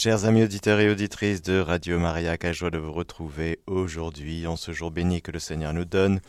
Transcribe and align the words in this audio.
Chers 0.00 0.26
amis 0.26 0.44
auditeurs 0.44 0.78
et 0.78 0.88
auditrices 0.88 1.42
de 1.42 1.58
Radio 1.58 1.98
Maria, 1.98 2.38
quelle 2.38 2.54
joie 2.54 2.70
de 2.70 2.78
vous 2.78 2.92
retrouver 2.92 3.58
aujourd'hui 3.66 4.46
en 4.46 4.54
ce 4.54 4.70
jour 4.70 4.92
béni 4.92 5.22
que 5.22 5.32
le 5.32 5.40
Seigneur 5.40 5.72
nous 5.72 5.84
donne. 5.84 6.20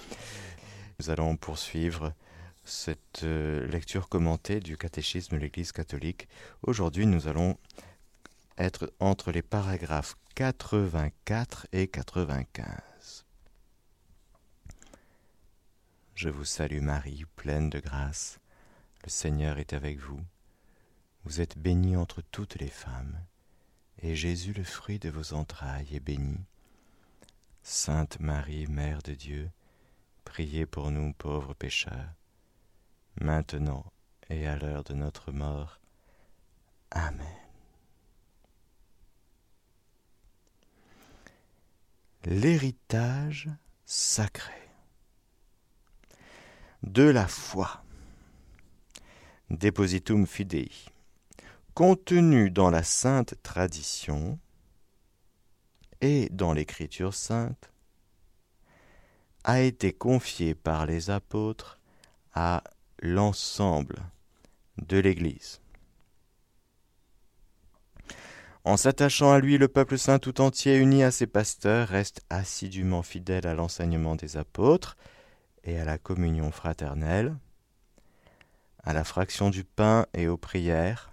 Nous 0.99 1.11
allons 1.11 1.37
poursuivre 1.37 2.11
cette 2.63 3.21
euh, 3.21 3.67
lecture 3.67 4.09
commentée 4.09 4.59
du 4.59 4.75
catéchisme 4.75 5.35
de 5.35 5.41
l'Église 5.41 5.71
catholique. 5.71 6.27
Aujourd'hui, 6.63 7.05
nous 7.05 7.27
allons 7.27 7.59
être 8.57 8.91
entre 8.99 9.31
les 9.31 9.43
paragraphes 9.43 10.15
84 10.33 11.67
et 11.71 11.87
95. 11.87 13.23
Je 16.15 16.29
vous 16.29 16.45
salue 16.45 16.81
Marie, 16.81 17.25
pleine 17.35 17.69
de 17.69 17.79
grâce. 17.79 18.39
Le 19.03 19.11
Seigneur 19.11 19.59
est 19.59 19.73
avec 19.73 19.99
vous. 19.99 20.21
Vous 21.23 21.39
êtes 21.39 21.59
bénie 21.59 21.95
entre 21.95 22.23
toutes 22.31 22.59
les 22.59 22.67
femmes, 22.67 23.19
et 24.01 24.15
Jésus, 24.15 24.53
le 24.53 24.63
fruit 24.63 24.99
de 24.99 25.09
vos 25.09 25.33
entrailles, 25.33 25.95
est 25.95 25.99
béni. 25.99 26.37
Sainte 27.63 28.19
Marie, 28.19 28.67
Mère 28.67 29.01
de 29.01 29.13
Dieu, 29.13 29.51
priez 30.23 30.65
pour 30.65 30.91
nous 30.91 31.13
pauvres 31.13 31.53
pécheurs, 31.53 32.13
maintenant 33.19 33.85
et 34.29 34.47
à 34.47 34.55
l'heure 34.55 34.83
de 34.83 34.93
notre 34.93 35.31
mort. 35.31 35.79
Amen. 36.91 37.27
L'héritage 42.25 43.49
sacré 43.85 44.69
de 46.83 47.03
la 47.03 47.27
foi. 47.27 47.83
Depositum 49.49 50.27
Fidei 50.27 50.69
contenu 51.79 52.51
dans 52.51 52.69
la 52.69 52.83
sainte 52.83 53.35
tradition 53.41 54.37
et 56.01 56.27
dans 56.29 56.51
l'écriture 56.51 57.13
sainte, 57.13 57.71
a 59.45 59.61
été 59.61 59.93
confié 59.93 60.55
par 60.55 60.85
les 60.85 61.09
apôtres 61.09 61.79
à 62.33 62.65
l'ensemble 63.01 63.95
de 64.77 64.97
l'Église. 64.97 65.61
En 68.65 68.75
s'attachant 68.75 69.31
à 69.31 69.39
lui, 69.39 69.57
le 69.57 69.69
peuple 69.69 69.97
saint 69.97 70.19
tout 70.19 70.41
entier, 70.41 70.75
uni 70.75 71.01
à 71.01 71.11
ses 71.11 71.27
pasteurs, 71.27 71.87
reste 71.87 72.25
assidûment 72.29 73.03
fidèle 73.03 73.47
à 73.47 73.53
l'enseignement 73.53 74.17
des 74.17 74.35
apôtres 74.35 74.97
et 75.63 75.79
à 75.79 75.85
la 75.85 75.97
communion 75.97 76.51
fraternelle, 76.51 77.37
à 78.83 78.91
la 78.91 79.05
fraction 79.05 79.49
du 79.49 79.63
pain 79.63 80.07
et 80.13 80.27
aux 80.27 80.35
prières, 80.35 81.08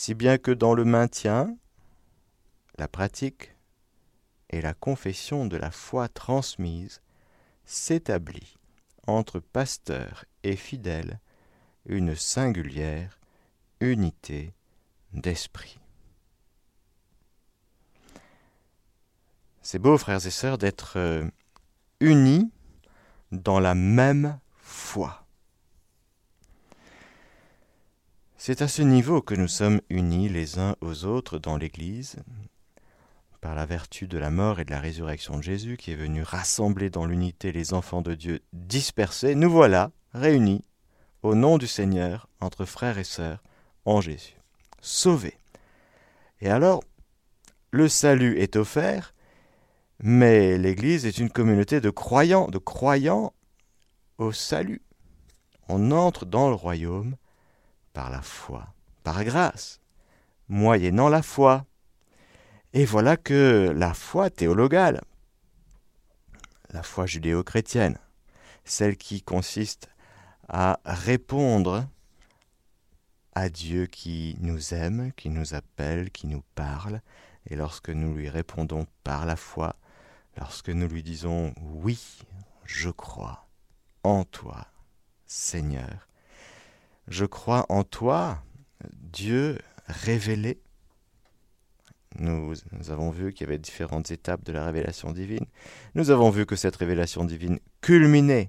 si 0.00 0.14
bien 0.14 0.38
que 0.38 0.50
dans 0.50 0.72
le 0.72 0.86
maintien, 0.86 1.54
la 2.78 2.88
pratique 2.88 3.54
et 4.48 4.62
la 4.62 4.72
confession 4.72 5.44
de 5.44 5.58
la 5.58 5.70
foi 5.70 6.08
transmise 6.08 7.02
s'établit 7.66 8.56
entre 9.06 9.40
pasteurs 9.40 10.24
et 10.42 10.56
fidèles 10.56 11.20
une 11.84 12.14
singulière 12.14 13.20
unité 13.80 14.54
d'esprit. 15.12 15.78
C'est 19.60 19.78
beau, 19.78 19.98
frères 19.98 20.26
et 20.26 20.30
sœurs, 20.30 20.56
d'être 20.56 20.96
euh, 20.96 21.28
unis 22.00 22.50
dans 23.32 23.60
la 23.60 23.74
même 23.74 24.40
foi. 24.62 25.19
C'est 28.42 28.62
à 28.62 28.68
ce 28.68 28.80
niveau 28.80 29.20
que 29.20 29.34
nous 29.34 29.48
sommes 29.48 29.82
unis 29.90 30.30
les 30.30 30.58
uns 30.58 30.74
aux 30.80 31.04
autres 31.04 31.38
dans 31.38 31.58
l'Église, 31.58 32.16
par 33.42 33.54
la 33.54 33.66
vertu 33.66 34.08
de 34.08 34.16
la 34.16 34.30
mort 34.30 34.60
et 34.60 34.64
de 34.64 34.70
la 34.70 34.80
résurrection 34.80 35.36
de 35.36 35.42
Jésus 35.42 35.76
qui 35.76 35.92
est 35.92 35.94
venu 35.94 36.22
rassembler 36.22 36.88
dans 36.88 37.04
l'unité 37.04 37.52
les 37.52 37.74
enfants 37.74 38.00
de 38.00 38.14
Dieu 38.14 38.40
dispersés, 38.54 39.34
nous 39.34 39.50
voilà 39.50 39.90
réunis 40.14 40.64
au 41.22 41.34
nom 41.34 41.58
du 41.58 41.66
Seigneur 41.66 42.30
entre 42.40 42.64
frères 42.64 42.96
et 42.96 43.04
sœurs 43.04 43.42
en 43.84 44.00
Jésus, 44.00 44.38
sauvés. 44.80 45.36
Et 46.40 46.48
alors, 46.48 46.82
le 47.72 47.90
salut 47.90 48.38
est 48.38 48.56
offert, 48.56 49.12
mais 50.02 50.56
l'Église 50.56 51.04
est 51.04 51.18
une 51.18 51.28
communauté 51.28 51.82
de 51.82 51.90
croyants, 51.90 52.48
de 52.48 52.56
croyants 52.56 53.34
au 54.16 54.32
salut. 54.32 54.80
On 55.68 55.90
entre 55.90 56.24
dans 56.24 56.48
le 56.48 56.54
royaume 56.54 57.16
par 57.92 58.10
la 58.10 58.22
foi, 58.22 58.66
par 59.02 59.24
grâce, 59.24 59.80
moyennant 60.48 61.08
la 61.08 61.22
foi. 61.22 61.66
Et 62.72 62.84
voilà 62.84 63.16
que 63.16 63.72
la 63.74 63.94
foi 63.94 64.30
théologale, 64.30 65.00
la 66.70 66.82
foi 66.82 67.06
judéo-chrétienne, 67.06 67.98
celle 68.64 68.96
qui 68.96 69.22
consiste 69.22 69.88
à 70.48 70.78
répondre 70.84 71.88
à 73.34 73.48
Dieu 73.48 73.86
qui 73.86 74.36
nous 74.40 74.74
aime, 74.74 75.12
qui 75.12 75.30
nous 75.30 75.54
appelle, 75.54 76.10
qui 76.10 76.26
nous 76.26 76.42
parle, 76.54 77.00
et 77.48 77.56
lorsque 77.56 77.90
nous 77.90 78.14
lui 78.14 78.28
répondons 78.28 78.86
par 79.02 79.26
la 79.26 79.36
foi, 79.36 79.76
lorsque 80.36 80.68
nous 80.68 80.88
lui 80.88 81.02
disons 81.02 81.54
oui, 81.60 82.18
je 82.64 82.90
crois 82.90 83.48
en 84.02 84.24
toi, 84.24 84.66
Seigneur, 85.26 86.09
je 87.10 87.24
crois 87.24 87.66
en 87.68 87.82
toi, 87.82 88.42
Dieu 88.92 89.58
révélé. 89.86 90.60
Nous, 92.16 92.54
avons 92.88 93.10
vu 93.10 93.32
qu'il 93.32 93.46
y 93.46 93.50
avait 93.50 93.58
différentes 93.58 94.10
étapes 94.10 94.44
de 94.44 94.52
la 94.52 94.64
révélation 94.64 95.12
divine. 95.12 95.44
Nous 95.94 96.10
avons 96.10 96.30
vu 96.30 96.46
que 96.46 96.56
cette 96.56 96.76
révélation 96.76 97.24
divine 97.24 97.58
culminait 97.80 98.48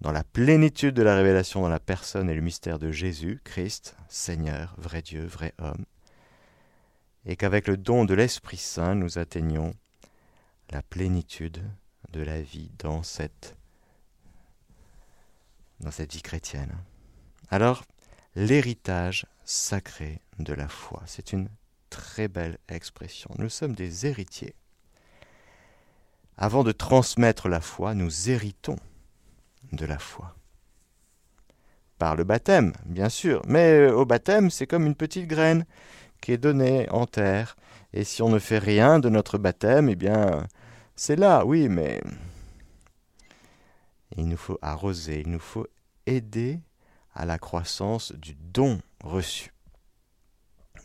dans 0.00 0.12
la 0.12 0.24
plénitude 0.24 0.94
de 0.94 1.02
la 1.02 1.14
révélation 1.14 1.62
dans 1.62 1.68
la 1.68 1.80
personne 1.80 2.28
et 2.28 2.34
le 2.34 2.40
mystère 2.40 2.78
de 2.78 2.90
Jésus, 2.90 3.40
Christ, 3.44 3.96
Seigneur, 4.08 4.74
vrai 4.76 5.00
Dieu, 5.00 5.24
vrai 5.24 5.54
homme, 5.58 5.84
et 7.24 7.36
qu'avec 7.36 7.68
le 7.68 7.76
don 7.76 8.04
de 8.04 8.14
l'Esprit 8.14 8.56
Saint, 8.56 8.94
nous 8.94 9.18
atteignions 9.18 9.72
la 10.70 10.82
plénitude 10.82 11.62
de 12.10 12.22
la 12.22 12.42
vie 12.42 12.70
dans 12.78 13.02
cette, 13.02 13.56
dans 15.80 15.90
cette 15.90 16.12
vie 16.12 16.22
chrétienne. 16.22 16.76
Alors, 17.50 17.84
l'héritage 18.34 19.26
sacré 19.44 20.20
de 20.38 20.54
la 20.54 20.68
foi. 20.68 21.02
C'est 21.06 21.32
une 21.32 21.48
très 21.90 22.28
belle 22.28 22.58
expression. 22.68 23.30
Nous 23.38 23.48
sommes 23.48 23.74
des 23.74 24.06
héritiers. 24.06 24.54
Avant 26.36 26.64
de 26.64 26.72
transmettre 26.72 27.48
la 27.48 27.60
foi, 27.60 27.94
nous 27.94 28.30
héritons 28.30 28.76
de 29.72 29.86
la 29.86 29.98
foi. 29.98 30.34
Par 31.98 32.16
le 32.16 32.24
baptême, 32.24 32.72
bien 32.86 33.08
sûr, 33.08 33.40
mais 33.46 33.72
euh, 33.72 33.94
au 33.94 34.04
baptême, 34.04 34.50
c'est 34.50 34.66
comme 34.66 34.86
une 34.86 34.96
petite 34.96 35.28
graine 35.28 35.64
qui 36.20 36.32
est 36.32 36.38
donnée 36.38 36.88
en 36.90 37.06
terre. 37.06 37.54
Et 37.92 38.02
si 38.02 38.20
on 38.20 38.30
ne 38.30 38.40
fait 38.40 38.58
rien 38.58 38.98
de 38.98 39.08
notre 39.08 39.38
baptême, 39.38 39.88
eh 39.88 39.94
bien, 39.94 40.48
c'est 40.96 41.14
là, 41.16 41.44
oui, 41.44 41.68
mais 41.68 42.02
il 44.16 44.28
nous 44.28 44.36
faut 44.36 44.58
arroser, 44.60 45.20
il 45.20 45.30
nous 45.30 45.38
faut 45.38 45.66
aider 46.06 46.60
à 47.14 47.24
la 47.24 47.38
croissance 47.38 48.12
du 48.12 48.34
don 48.34 48.80
reçu. 49.02 49.52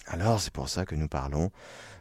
Alors 0.08 0.40
c'est 0.40 0.54
pour 0.54 0.70
ça 0.70 0.86
que 0.86 0.96
nous 0.96 1.08
parlons 1.08 1.52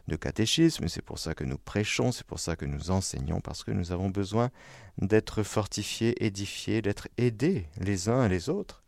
de 0.07 0.15
catéchisme, 0.15 0.87
c'est 0.87 1.03
pour 1.03 1.19
ça 1.19 1.35
que 1.35 1.43
nous 1.43 1.57
prêchons, 1.57 2.11
c'est 2.11 2.25
pour 2.25 2.39
ça 2.39 2.55
que 2.55 2.65
nous 2.65 2.89
enseignons, 2.91 3.41
parce 3.41 3.63
que 3.63 3.71
nous 3.71 3.91
avons 3.91 4.09
besoin 4.09 4.49
d'être 4.97 5.43
fortifiés, 5.43 6.25
édifiés, 6.25 6.81
d'être 6.81 7.07
aidés 7.17 7.67
les 7.77 8.09
uns 8.09 8.25
et 8.25 8.29
les 8.29 8.49
autres 8.49 8.83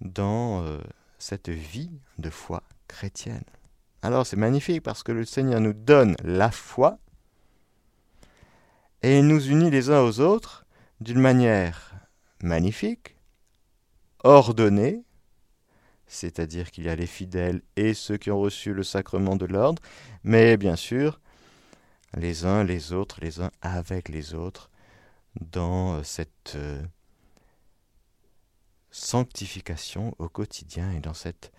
dans 0.00 0.62
euh, 0.62 0.80
cette 1.18 1.50
vie 1.50 1.90
de 2.18 2.30
foi 2.30 2.62
chrétienne. 2.88 3.44
Alors 4.02 4.26
c'est 4.26 4.36
magnifique 4.36 4.82
parce 4.82 5.02
que 5.02 5.12
le 5.12 5.24
Seigneur 5.24 5.60
nous 5.60 5.72
donne 5.72 6.16
la 6.22 6.50
foi 6.50 6.98
et 9.02 9.18
il 9.18 9.26
nous 9.26 9.46
unit 9.46 9.70
les 9.70 9.90
uns 9.90 10.00
aux 10.00 10.20
autres 10.20 10.64
d'une 11.00 11.20
manière 11.20 11.94
magnifique, 12.42 13.15
ordonné, 14.26 15.04
c'est-à-dire 16.06 16.70
qu'il 16.70 16.84
y 16.84 16.88
a 16.88 16.96
les 16.96 17.06
fidèles 17.06 17.62
et 17.76 17.94
ceux 17.94 18.16
qui 18.16 18.30
ont 18.30 18.40
reçu 18.40 18.74
le 18.74 18.82
sacrement 18.82 19.36
de 19.36 19.46
l'ordre, 19.46 19.80
mais 20.24 20.56
bien 20.56 20.76
sûr, 20.76 21.20
les 22.16 22.44
uns 22.44 22.64
les 22.64 22.92
autres, 22.92 23.18
les 23.20 23.40
uns 23.40 23.50
avec 23.62 24.08
les 24.08 24.34
autres, 24.34 24.70
dans 25.40 26.02
cette 26.02 26.54
euh, 26.56 26.82
sanctification 28.90 30.14
au 30.18 30.28
quotidien 30.28 30.90
et 30.92 31.00
dans 31.00 31.14
cette 31.14 31.52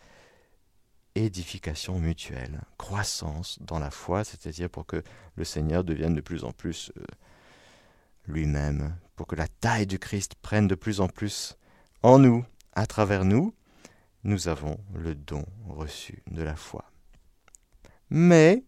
édification 1.16 2.00
mutuelle, 2.00 2.62
croissance 2.78 3.58
dans 3.62 3.80
la 3.80 3.92
foi, 3.92 4.24
c'est-à-dire 4.24 4.70
pour 4.70 4.86
que 4.86 5.04
le 5.36 5.44
Seigneur 5.44 5.84
devienne 5.84 6.16
de 6.16 6.22
plus 6.22 6.44
en 6.44 6.52
plus 6.52 6.92
euh, 6.98 7.04
lui-même, 8.28 8.96
pour 9.16 9.26
que 9.26 9.36
la 9.36 9.48
taille 9.48 9.88
du 9.88 10.00
Christ 10.00 10.36
prenne 10.42 10.68
de 10.68 10.76
plus 10.76 11.02
en 11.02 11.08
plus 11.08 11.56
en 12.04 12.20
nous 12.20 12.46
à 12.78 12.86
travers 12.86 13.26
nous, 13.26 13.56
nous 14.24 14.48
avons 14.48 14.78
le 14.94 15.16
don 15.16 15.44
reçu 15.68 16.22
de 16.30 16.44
la 16.44 16.56
foi. 16.56 16.86
Mais 18.12 18.64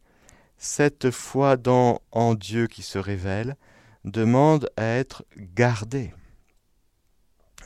cette 0.57 1.11
foi 1.11 1.57
dans, 1.57 2.01
en 2.11 2.33
Dieu 2.33 2.65
qui 2.65 2.81
se 2.81 2.97
révèle 2.97 3.55
demande 4.05 4.67
à 4.77 4.83
être 4.83 5.25
gardée. 5.37 6.11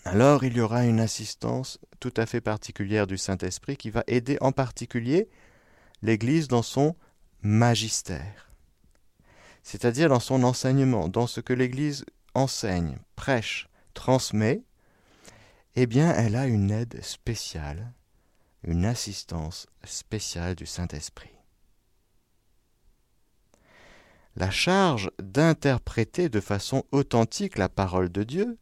Alors 0.04 0.44
il 0.44 0.58
y 0.58 0.60
aura 0.60 0.84
une 0.84 1.00
assistance 1.00 1.80
tout 2.02 2.14
à 2.18 2.26
fait 2.26 2.42
particulière 2.42 3.08
du 3.08 3.18
Saint-Esprit 3.18 3.78
qui 3.78 3.90
va 3.90 4.04
aider 4.08 4.38
en 4.42 4.52
particulier 4.52 5.30
l'Église 6.02 6.50
dans 6.50 6.62
son 6.62 6.98
magistère, 7.42 8.52
c'est-à-dire 9.64 10.10
dans 10.10 10.20
son 10.20 10.44
enseignement, 10.44 11.08
dans 11.08 11.28
ce 11.28 11.40
que 11.40 11.54
l'Église 11.54 12.04
enseigne, 12.34 12.98
prêche, 13.16 13.70
transmet, 13.94 14.62
eh 15.76 15.88
bien 15.88 16.14
elle 16.14 16.36
a 16.36 16.48
une 16.48 16.72
aide 16.72 17.04
spéciale, 17.04 17.94
une 18.64 18.86
assistance 18.86 19.68
spéciale 19.84 20.56
du 20.56 20.66
Saint-Esprit. 20.66 21.30
La 24.36 24.50
charge 24.50 25.12
d'interpréter 25.22 26.30
de 26.30 26.40
façon 26.40 26.84
authentique 26.92 27.58
la 27.58 27.70
parole 27.70 28.12
de 28.12 28.24
Dieu, 28.24 28.58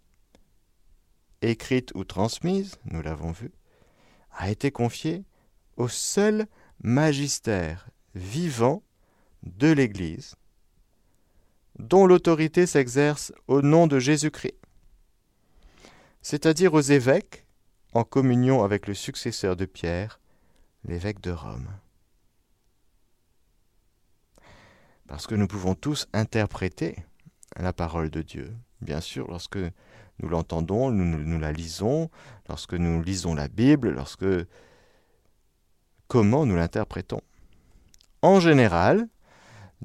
écrite 1.42 1.92
ou 1.96 2.04
transmise, 2.04 2.76
nous 2.86 3.02
l'avons 3.02 3.32
vu, 3.32 3.52
a 4.32 4.50
été 4.50 4.72
confiée 4.72 5.24
au 5.78 5.88
seul 5.88 6.46
magistère 6.84 7.90
vivant 8.16 8.84
de 9.44 9.72
l'Église, 9.72 10.36
dont 11.80 12.06
l'autorité 12.06 12.68
s'exerce 12.68 13.34
au 13.48 13.62
nom 13.62 13.88
de 13.88 13.98
Jésus-Christ, 13.98 14.61
c'est-à-dire 16.22 16.74
aux 16.74 16.82
évêques, 16.82 17.46
en 17.94 18.04
communion 18.04 18.64
avec 18.64 18.88
le 18.88 18.94
successeur 18.94 19.56
de 19.56 19.66
Pierre, 19.66 20.20
l'évêque 20.86 21.22
de 21.22 21.32
Rome. 21.32 21.70
Parce 25.08 25.28
que 25.28 25.36
nous 25.36 25.48
pouvons 25.48 25.76
tous 25.76 26.08
interpréter 26.14 26.96
la 27.58 27.74
parole 27.74 28.10
de 28.10 28.22
Dieu. 28.22 28.54
Bien 28.80 29.02
sûr, 29.02 29.28
lorsque 29.28 29.60
nous 30.20 30.30
l'entendons, 30.30 30.90
nous, 30.92 31.40
la 31.40 31.52
lisons, 31.52 32.10
lorsque 32.48 32.74
nous 32.74 33.02
lisons 33.02 33.36
la 33.36 33.48
Bible, 33.48 33.92
lorsque... 33.92 34.26
Comment 36.08 36.46
nous 36.46 36.56
l'interprétons? 36.58 37.22
En 38.22 38.40
général, 38.42 39.08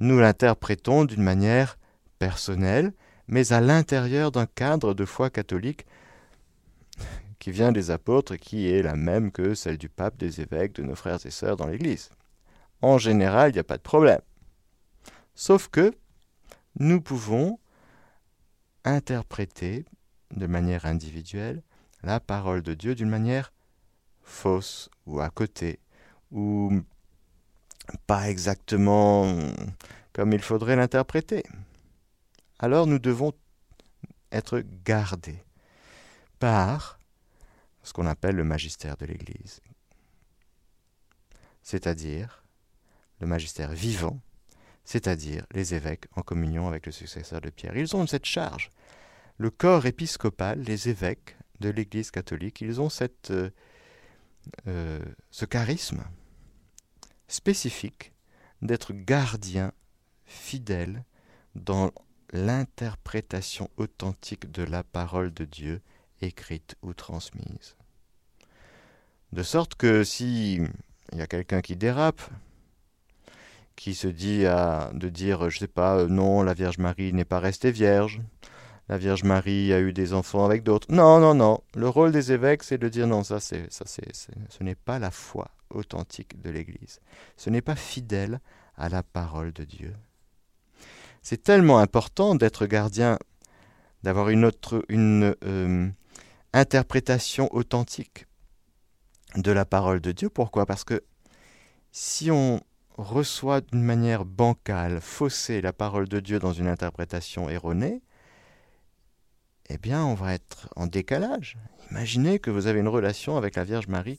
nous 0.01 0.19
l'interprétons 0.19 1.05
d'une 1.05 1.23
manière 1.23 1.79
personnelle, 2.19 2.93
mais 3.29 3.53
à 3.53 3.61
l'intérieur 3.61 4.33
d'un 4.33 4.47
cadre 4.47 4.93
de 4.93 5.05
foi 5.05 5.31
catholique 5.31 5.87
qui 7.39 7.51
vient 7.51 7.73
des 7.73 7.91
apôtres 7.91 8.33
et 8.33 8.39
qui 8.39 8.69
est 8.69 8.83
la 8.83 8.97
même 8.97 9.31
que 9.31 9.55
celle 9.55 9.79
du 9.79 9.89
pape, 9.89 10.17
des 10.17 10.41
évêques, 10.41 10.75
de 10.75 10.83
nos 10.83 10.95
frères 10.95 11.25
et 11.25 11.31
sœurs 11.31 11.57
dans 11.57 11.67
l'Église. 11.67 12.11
En 12.83 12.99
général, 12.99 13.51
il 13.51 13.55
n'y 13.55 13.61
a 13.61 13.65
pas 13.65 13.77
de 13.77 13.83
problème. 13.83 14.21
Sauf 15.35 15.69
que 15.69 15.95
nous 16.79 17.01
pouvons 17.01 17.59
interpréter 18.85 19.85
de 20.35 20.47
manière 20.47 20.87
individuelle 20.87 21.63
la 22.03 22.21
parole 22.21 22.63
de 22.63 22.75
Dieu 22.75 22.95
d'une 22.95 23.09
manière 23.09 23.53
fausse 24.23 24.91
ou 25.07 25.21
à 25.21 25.31
côté, 25.31 25.79
ou 26.31 26.81
pas 28.07 28.29
exactement 28.29 29.33
comme 30.13 30.33
il 30.33 30.43
faudrait 30.43 30.77
l'interpréter. 30.77 31.45
Alors 32.59 32.87
nous 32.87 32.99
devons 32.99 33.33
être 34.33 34.63
gardés 34.85 35.46
par 36.39 37.01
ce 37.83 37.93
qu'on 37.93 38.07
appelle 38.07 38.37
le 38.37 38.45
magistère 38.45 38.97
de 38.97 39.07
l'Église, 39.07 39.61
c'est-à-dire 41.63 42.45
le 43.21 43.27
magistère 43.27 43.73
vivant, 43.73 44.21
c'est-à-dire 44.85 45.47
les 45.53 45.75
évêques 45.75 46.07
en 46.15 46.23
communion 46.23 46.69
avec 46.69 46.87
le 46.87 46.93
successeur 46.93 47.41
de 47.41 47.51
Pierre. 47.51 47.77
Ils 47.77 47.97
ont 47.97 48.07
cette 48.07 48.27
charge. 48.27 48.71
Le 49.39 49.51
corps 49.51 49.87
épiscopal, 49.87 50.61
les 50.61 50.89
évêques 50.89 51.37
de 51.61 51.69
l'Église 51.69 52.11
catholique, 52.11 52.61
ils 52.61 52.81
ont 52.81 52.89
euh, 53.31 53.51
euh, 54.67 55.05
ce 55.31 55.45
charisme 55.45 56.05
spécifique 57.29 58.13
d'être 58.63 58.93
gardiens 58.93 59.73
fidèles 60.25 61.05
dans 61.55 61.93
l'interprétation 62.33 63.71
authentique 63.77 64.51
de 64.51 64.63
la 64.63 64.83
parole 64.83 65.33
de 65.33 65.45
Dieu 65.45 65.83
écrite 66.21 66.77
ou 66.83 66.95
transmise. 66.95 67.77
De 69.33 69.43
sorte 69.43 69.75
que 69.75 70.05
si 70.05 70.61
il 71.13 71.19
y 71.19 71.23
a 71.23 71.27
quelqu'un 71.27 71.61
qui 71.61 71.77
dérape, 71.77 72.23
qui 73.77 73.95
se 73.95 74.09
dit 74.09 74.47
à, 74.47 74.91
de 74.95 75.09
dire, 75.09 75.51
je 75.51 75.59
sais 75.59 75.69
pas, 75.69 75.99
euh, 75.99 76.09
non, 76.09 76.43
la 76.43 76.55
Vierge 76.55 76.79
Marie 76.79 77.13
n'est 77.13 77.25
pas 77.25 77.41
restée 77.41 77.71
vierge, 77.71 78.21
la 78.89 78.99
Vierge 78.99 79.25
Marie 79.25 79.73
a 79.73 79.81
eu 79.81 79.93
des 79.93 80.13
enfants 80.13 80.45
avec 80.45 80.63
d'autres. 80.63 80.91
Non, 80.91 81.19
non, 81.19 81.35
non. 81.35 81.61
Le 81.75 81.89
rôle 81.89 82.13
des 82.13 82.33
évêques, 82.33 82.63
c'est 82.63 82.79
de 82.79 82.89
dire 82.89 83.07
non, 83.07 83.25
ça, 83.25 83.41
c'est, 83.41 83.71
ça, 83.73 83.85
c'est, 83.87 84.13
ce 84.13 84.63
n'est 84.63 84.77
pas 84.77 84.99
la 84.99 85.11
foi 85.11 85.51
authentique 85.71 86.41
de 86.41 86.51
l'Église. 86.51 87.01
Ce 87.37 87.51
n'est 87.51 87.63
pas 87.63 87.75
fidèle 87.75 88.41
à 88.77 88.89
la 88.89 89.03
parole 89.03 89.53
de 89.53 89.65
Dieu. 89.65 89.95
C'est 91.23 91.43
tellement 91.43 91.81
important 91.81 92.37
d'être 92.37 92.67
gardien, 92.67 93.19
d'avoir 94.05 94.29
une 94.29 94.45
autre, 94.45 94.85
une 94.89 95.35
euh, 95.45 95.89
interprétation 96.57 97.55
authentique 97.55 98.27
de 99.37 99.53
la 99.53 99.67
parole 99.67 100.01
de 100.01 100.13
Dieu. 100.13 100.31
Pourquoi? 100.31 100.65
Parce 100.65 100.85
que 100.85 101.05
si 101.93 102.31
on 102.31 102.61
reçoit 102.97 103.61
d'une 103.61 103.83
manière 103.83 104.25
bancale, 104.25 105.01
faussée 105.01 105.61
la 105.61 105.75
parole 105.75 106.09
de 106.09 106.19
Dieu 106.19 106.39
dans 106.39 106.55
une 106.55 106.67
interprétation 106.67 107.51
erronée, 107.51 108.03
eh 109.69 109.79
bien, 109.79 110.05
on 110.05 110.15
va 110.15 110.33
être 110.33 110.69
en 110.77 110.87
décalage. 110.87 111.59
Imaginez 111.91 112.39
que 112.39 112.51
vous 112.51 112.69
avez 112.69 112.81
une 112.81 112.89
relation 112.89 113.37
avec 113.37 113.57
la 113.57 113.65
Vierge 113.65 113.89
Marie 113.89 114.19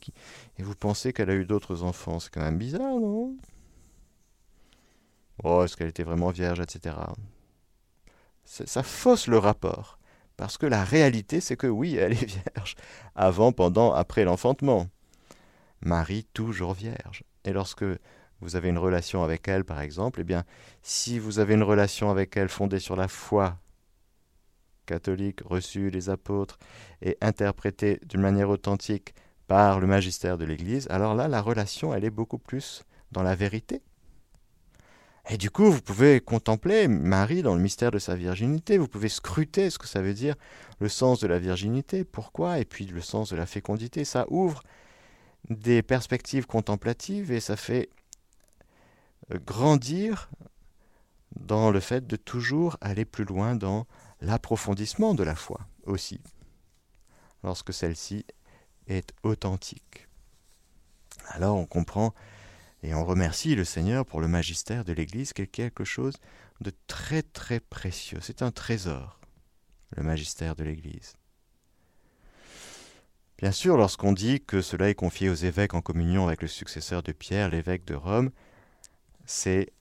et 0.58 0.64
vous 0.64 0.76
pensez 0.76 1.14
qu'elle 1.14 1.30
a 1.30 1.36
eu 1.36 1.46
d'autres 1.46 1.84
enfants. 1.84 2.20
C'est 2.20 2.32
quand 2.32 2.42
même 2.42 2.58
bizarre, 2.58 3.00
non? 3.00 3.36
Oh, 5.44 5.64
est-ce 5.64 5.76
qu'elle 5.76 5.90
était 5.90 6.04
vraiment 6.04 6.30
vierge, 6.30 6.60
etc. 6.60 6.96
Ça 8.46 8.84
fausse 8.84 9.28
le 9.28 9.38
rapport. 9.38 9.97
Parce 10.38 10.60
que 10.60 10.68
la 10.68 10.84
réalité, 10.84 11.42
c'est 11.42 11.58
que 11.58 11.68
oui, 11.68 11.96
elle 11.96 12.14
est 12.14 12.26
vierge. 12.56 12.76
Avant, 13.16 13.52
pendant, 13.52 13.92
après 13.94 14.24
l'enfantement. 14.24 14.88
Marie, 15.82 16.26
toujours 16.34 16.74
vierge. 16.74 17.24
Et 17.44 17.52
lorsque 17.52 17.86
vous 18.40 18.56
avez 18.56 18.70
une 18.70 18.78
relation 18.78 19.24
avec 19.24 19.48
elle, 19.48 19.66
par 19.66 19.82
exemple, 19.82 20.22
eh 20.22 20.24
bien, 20.24 20.44
si 20.84 21.18
vous 21.18 21.40
avez 21.40 21.56
une 21.56 21.64
relation 21.64 22.12
avec 22.12 22.38
elle 22.38 22.50
fondée 22.50 22.80
sur 22.80 22.96
la 22.96 23.08
foi 23.08 23.58
catholique 24.86 25.42
reçue 25.44 25.92
des 25.92 26.10
apôtres 26.10 26.58
et 27.02 27.18
interprétée 27.20 28.00
d'une 28.06 28.22
manière 28.22 28.50
authentique 28.50 29.14
par 29.48 29.80
le 29.80 29.88
magistère 29.88 30.38
de 30.38 30.46
l'Église, 30.46 30.88
alors 30.90 31.16
là, 31.16 31.28
la 31.28 31.42
relation, 31.42 31.94
elle 31.94 32.06
est 32.06 32.12
beaucoup 32.12 32.38
plus 32.38 32.84
dans 33.12 33.24
la 33.24 33.36
vérité. 33.36 33.82
Et 35.30 35.38
du 35.38 35.52
coup, 35.52 35.70
vous 35.70 35.82
pouvez 35.82 36.22
contempler 36.22 36.88
Marie 36.88 37.42
dans 37.42 37.54
le 37.54 37.62
mystère 37.62 37.92
de 37.92 38.00
sa 38.00 38.16
virginité, 38.16 38.78
vous 38.78 38.88
pouvez 38.88 39.10
scruter 39.10 39.70
ce 39.70 39.78
que 39.78 39.88
ça 39.88 40.02
veut 40.02 40.14
dire, 40.14 40.36
le 40.80 40.88
sens 40.88 41.20
de 41.20 41.28
la 41.28 41.38
virginité, 41.38 42.06
pourquoi, 42.06 42.60
et 42.60 42.66
puis 42.66 42.86
le 42.86 43.02
sens 43.02 43.30
de 43.32 43.36
la 43.36 43.46
fécondité. 43.46 44.06
Ça 44.06 44.26
ouvre 44.30 44.64
des 45.50 45.82
perspectives 45.82 46.46
contemplatives 46.46 47.32
et 47.32 47.42
ça 47.42 47.58
fait 47.58 47.90
euh, 49.34 49.40
grandir 49.46 50.30
dans 51.36 51.72
le 51.72 51.82
fait 51.82 52.08
de 52.08 52.16
toujours 52.16 52.78
aller 52.80 53.04
plus 53.04 53.26
loin 53.26 53.56
dans 53.56 53.86
l'approfondissement 54.22 55.14
de 55.14 55.24
la 55.24 55.36
foi 55.36 55.60
aussi, 55.86 56.22
lorsque 57.44 57.74
celle-ci 57.74 58.26
est 58.88 59.14
authentique. 59.24 60.08
Alors 61.28 61.58
on 61.58 61.66
comprend 61.66 62.14
et 62.88 62.94
on 62.94 63.04
remercie 63.04 63.54
le 63.54 63.66
Seigneur 63.66 64.06
pour 64.06 64.22
le 64.22 64.30
magistère 64.30 64.86
de 64.86 64.94
l'Église, 64.94 65.34
qui 65.34 65.42
est 65.42 65.48
quelque 65.48 65.84
chose 65.84 66.16
de 66.62 66.72
très 66.88 67.22
très 67.22 67.60
précieux. 67.60 68.20
C'est 68.22 68.42
un 68.42 68.52
trésor, 68.52 69.20
le 69.98 70.04
magistère 70.04 70.56
de 70.56 70.64
l'Église. 70.64 71.16
Bien 73.38 73.52
sûr, 73.52 73.76
lorsqu'on 73.76 74.14
dit 74.14 74.40
que 74.40 74.62
cela 74.62 74.90
est 74.90 74.96
confié 74.96 75.30
aux 75.30 75.36
évêques 75.36 75.74
en 75.74 75.82
communion 75.82 76.28
avec 76.28 76.42
le 76.42 76.48
successeur 76.48 77.04
de 77.04 77.12
Pierre, 77.12 77.50
l'évêque 77.50 77.84
de 77.84 77.94
Rome, 77.94 78.32
c'est 79.26 79.74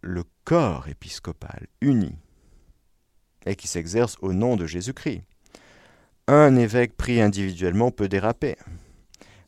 le 0.00 0.24
corps 0.44 0.88
épiscopal 0.88 1.66
uni 1.82 2.16
et 3.44 3.54
qui 3.54 3.68
s'exerce 3.68 4.16
au 4.22 4.32
nom 4.32 4.56
de 4.56 4.66
Jésus-Christ. 4.66 5.24
Un 6.26 6.56
évêque 6.56 6.96
pris 6.96 7.20
individuellement 7.20 7.90
peut 7.90 8.08
déraper, 8.08 8.56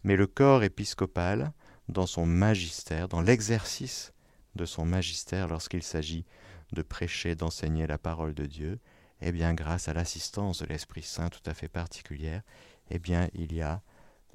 mais 0.05 0.17
le 0.17 0.27
corps 0.27 0.63
épiscopal 0.63 1.55
dans 1.89 2.07
son 2.07 2.27
magistère, 2.27 3.09
dans 3.09 3.21
l'exercice 3.21 4.13
de 4.55 4.65
son 4.65 4.85
magistère 4.85 5.49
lorsqu'il 5.49 5.83
s'agit 5.83 6.25
de 6.73 6.83
prêcher, 6.83 7.35
d'enseigner 7.35 7.87
la 7.87 7.99
parole 7.99 8.35
de 8.35 8.47
Dieu, 8.47 8.79
eh 9.21 9.33
bien 9.33 9.55
grâce 9.55 9.89
à 9.89 9.95
l'assistance 9.95 10.61
de 10.61 10.67
l'Esprit 10.67 11.03
Saint 11.03 11.29
tout 11.29 11.43
à 11.47 11.55
fait 11.55 11.69
particulière, 11.69 12.43
eh 12.91 12.99
bien 12.99 13.29
il 13.35 13.53
y 13.53 13.63
a 13.63 13.83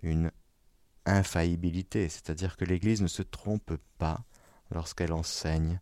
une 0.02 0.32
infaillibilité, 1.06 2.10
c'est-à-dire 2.10 2.58
que 2.58 2.66
l'Église 2.66 3.02
ne 3.02 3.08
se 3.08 3.24
trompe 3.24 3.74
pas 3.98 4.24
lorsqu'elle 4.72 5.14
enseigne 5.14 5.80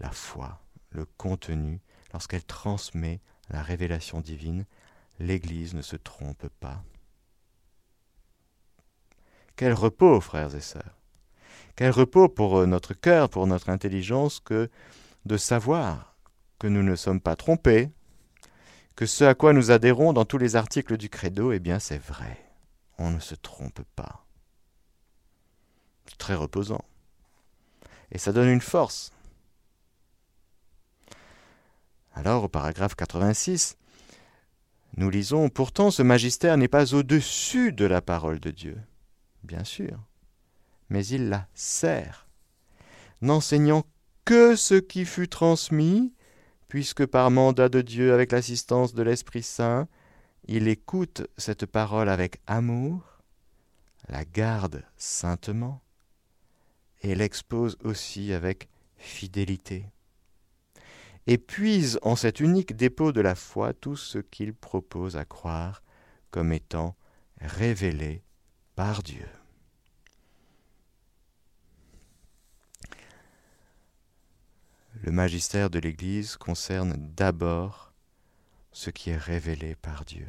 la 0.00 0.10
foi, 0.10 0.62
le 0.90 1.04
contenu, 1.04 1.80
lorsqu'elle 2.12 2.44
transmet 2.44 3.20
la 3.48 3.62
révélation 3.62 4.20
divine, 4.20 4.66
l'Église 5.18 5.74
ne 5.74 5.82
se 5.82 5.96
trompe 5.96 6.48
pas. 6.60 6.82
Quel 9.62 9.74
repos, 9.74 10.20
frères 10.20 10.56
et 10.56 10.60
sœurs. 10.60 10.98
Quel 11.76 11.92
repos 11.92 12.28
pour 12.28 12.58
euh, 12.58 12.66
notre 12.66 12.94
cœur, 12.94 13.30
pour 13.30 13.46
notre 13.46 13.68
intelligence, 13.68 14.40
que 14.40 14.68
de 15.24 15.36
savoir 15.36 16.16
que 16.58 16.66
nous 16.66 16.82
ne 16.82 16.96
sommes 16.96 17.20
pas 17.20 17.36
trompés, 17.36 17.88
que 18.96 19.06
ce 19.06 19.22
à 19.22 19.36
quoi 19.36 19.52
nous 19.52 19.70
adhérons 19.70 20.12
dans 20.12 20.24
tous 20.24 20.38
les 20.38 20.56
articles 20.56 20.96
du 20.96 21.08
credo, 21.08 21.52
eh 21.52 21.60
bien 21.60 21.78
c'est 21.78 22.02
vrai. 22.02 22.44
On 22.98 23.12
ne 23.12 23.20
se 23.20 23.36
trompe 23.36 23.82
pas. 23.94 24.26
C'est 26.06 26.18
très 26.18 26.34
reposant. 26.34 26.84
Et 28.10 28.18
ça 28.18 28.32
donne 28.32 28.48
une 28.48 28.60
force. 28.60 29.12
Alors, 32.14 32.42
au 32.42 32.48
paragraphe 32.48 32.96
86, 32.96 33.76
nous 34.96 35.08
lisons 35.08 35.50
Pourtant, 35.50 35.92
ce 35.92 36.02
magistère 36.02 36.56
n'est 36.56 36.66
pas 36.66 36.94
au-dessus 36.94 37.72
de 37.72 37.84
la 37.84 38.02
parole 38.02 38.40
de 38.40 38.50
Dieu 38.50 38.76
bien 39.42 39.64
sûr, 39.64 39.98
mais 40.88 41.06
il 41.06 41.28
la 41.28 41.48
sert, 41.54 42.26
n'enseignant 43.20 43.84
que 44.24 44.56
ce 44.56 44.74
qui 44.74 45.04
fut 45.04 45.28
transmis, 45.28 46.12
puisque 46.68 47.06
par 47.06 47.30
mandat 47.30 47.68
de 47.68 47.80
Dieu, 47.80 48.12
avec 48.12 48.32
l'assistance 48.32 48.94
de 48.94 49.02
l'Esprit 49.02 49.42
Saint, 49.42 49.88
il 50.46 50.68
écoute 50.68 51.26
cette 51.36 51.66
parole 51.66 52.08
avec 52.08 52.40
amour, 52.46 53.20
la 54.08 54.24
garde 54.24 54.84
saintement, 54.96 55.82
et 57.02 57.14
l'expose 57.14 57.76
aussi 57.84 58.32
avec 58.32 58.68
fidélité, 58.96 59.86
et 61.26 61.38
puise 61.38 61.98
en 62.02 62.16
cet 62.16 62.40
unique 62.40 62.76
dépôt 62.76 63.12
de 63.12 63.20
la 63.20 63.34
foi 63.34 63.72
tout 63.72 63.96
ce 63.96 64.18
qu'il 64.18 64.54
propose 64.54 65.16
à 65.16 65.24
croire 65.24 65.82
comme 66.30 66.52
étant 66.52 66.96
révélé 67.40 68.22
Dieu. 69.04 69.26
Le 75.02 75.12
magistère 75.12 75.70
de 75.70 75.78
l'Église 75.78 76.36
concerne 76.36 76.94
d'abord 77.16 77.92
ce 78.72 78.90
qui 78.90 79.10
est 79.10 79.16
révélé 79.16 79.76
par 79.76 80.04
Dieu. 80.04 80.26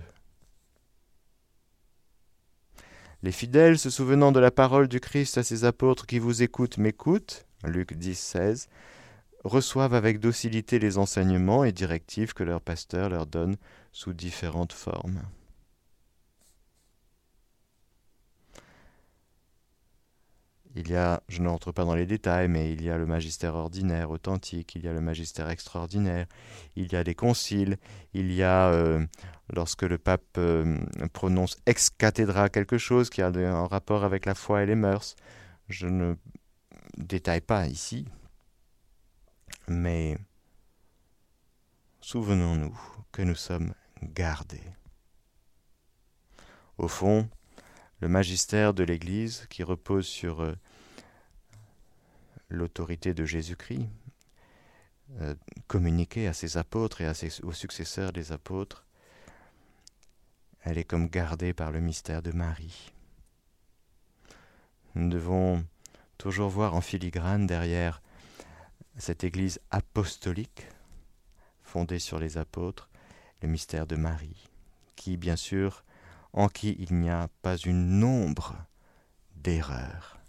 Les 3.23 3.31
fidèles, 3.31 3.79
se 3.79 3.89
souvenant 3.89 4.31
de 4.31 4.39
la 4.39 4.51
parole 4.51 4.87
du 4.87 4.99
Christ 4.99 5.37
à 5.37 5.43
ses 5.43 5.65
apôtres 5.65 6.05
qui 6.05 6.19
vous 6.19 6.43
écoutent, 6.43 6.77
m'écoutent, 6.77 7.45
Luc 7.63 7.93
10, 7.93 8.19
16, 8.19 8.69
reçoivent 9.43 9.95
avec 9.95 10.19
docilité 10.19 10.77
les 10.77 10.97
enseignements 10.97 11.63
et 11.63 11.71
directives 11.71 12.33
que 12.33 12.43
leur 12.43 12.61
pasteur 12.61 13.09
leur 13.09 13.25
donne 13.25 13.57
sous 13.91 14.13
différentes 14.13 14.73
formes. 14.73 15.21
Il 20.75 20.89
y 20.89 20.95
a, 20.95 21.21
je 21.27 21.41
n'entre 21.41 21.71
pas 21.71 21.85
dans 21.85 21.93
les 21.93 22.07
détails, 22.07 22.47
mais 22.47 22.73
il 22.73 22.83
y 22.83 22.89
a 22.89 22.97
le 22.97 23.05
magistère 23.05 23.55
ordinaire, 23.55 24.09
authentique, 24.09 24.73
il 24.75 24.83
y 24.83 24.87
a 24.87 24.93
le 24.93 25.01
magistère 25.01 25.49
extraordinaire, 25.49 26.25
il 26.75 26.91
y 26.91 26.95
a 26.95 27.03
des 27.03 27.13
conciles, 27.13 27.77
il 28.13 28.33
y 28.33 28.41
a, 28.41 28.69
euh, 28.69 29.05
lorsque 29.53 29.83
le 29.83 29.99
pape 29.99 30.37
euh, 30.37 30.79
prononce 31.13 31.57
ex 31.67 31.91
cathedra 31.91 32.49
quelque 32.49 32.79
chose 32.79 33.11
qui 33.11 33.21
a 33.21 33.27
un 33.27 33.67
rapport 33.67 34.03
avec 34.03 34.25
la 34.25 34.33
foi 34.33 34.63
et 34.63 34.65
les 34.65 34.75
mœurs. 34.75 35.15
Je 35.69 35.85
ne 35.85 36.15
détaille 36.97 37.41
pas 37.41 37.67
ici, 37.67 38.07
mais 39.67 40.17
souvenons-nous 42.01 42.77
que 43.11 43.21
nous 43.21 43.35
sommes 43.35 43.75
gardés. 44.01 44.63
Au 46.79 46.87
fond, 46.87 47.29
le 48.03 48.09
magistère 48.09 48.73
de 48.73 48.83
l'Église 48.83 49.47
qui 49.49 49.63
repose 49.63 50.05
sur 50.05 50.41
euh, 50.41 50.57
l'autorité 52.49 53.13
de 53.13 53.23
Jésus-Christ, 53.23 53.87
euh, 55.21 55.35
communiquée 55.67 56.27
à 56.27 56.33
ses 56.33 56.57
apôtres 56.57 56.99
et 56.99 57.09
aux 57.43 57.53
successeurs 57.53 58.11
des 58.11 58.33
apôtres, 58.33 58.85
elle 60.63 60.77
est 60.77 60.83
comme 60.83 61.07
gardée 61.07 61.53
par 61.53 61.71
le 61.71 61.79
mystère 61.79 62.21
de 62.21 62.33
Marie. 62.33 62.91
Nous 64.95 65.07
devons 65.07 65.65
toujours 66.17 66.49
voir 66.49 66.75
en 66.75 66.81
filigrane 66.81 67.47
derrière 67.47 68.01
cette 68.97 69.23
Église 69.23 69.61
apostolique, 69.71 70.67
fondée 71.63 71.99
sur 71.99 72.19
les 72.19 72.37
apôtres, 72.37 72.89
le 73.41 73.47
mystère 73.47 73.87
de 73.87 73.95
Marie, 73.95 74.49
qui, 74.97 75.15
bien 75.15 75.37
sûr, 75.37 75.85
en 76.33 76.49
qui 76.49 76.75
il 76.79 76.95
n'y 76.95 77.09
a 77.09 77.29
pas 77.41 77.57
une 77.57 78.03
ombre 78.03 78.55
d'erreur. 79.35 80.19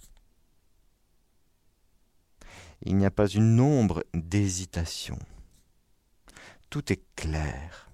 Il 2.82 2.96
n'y 2.96 3.06
a 3.06 3.11
pas 3.11 3.26
une 3.26 3.58
ombre 3.61 4.04
d'hésitation. 4.12 5.18
Tout 6.68 6.92
est 6.92 7.02
clair, 7.16 7.88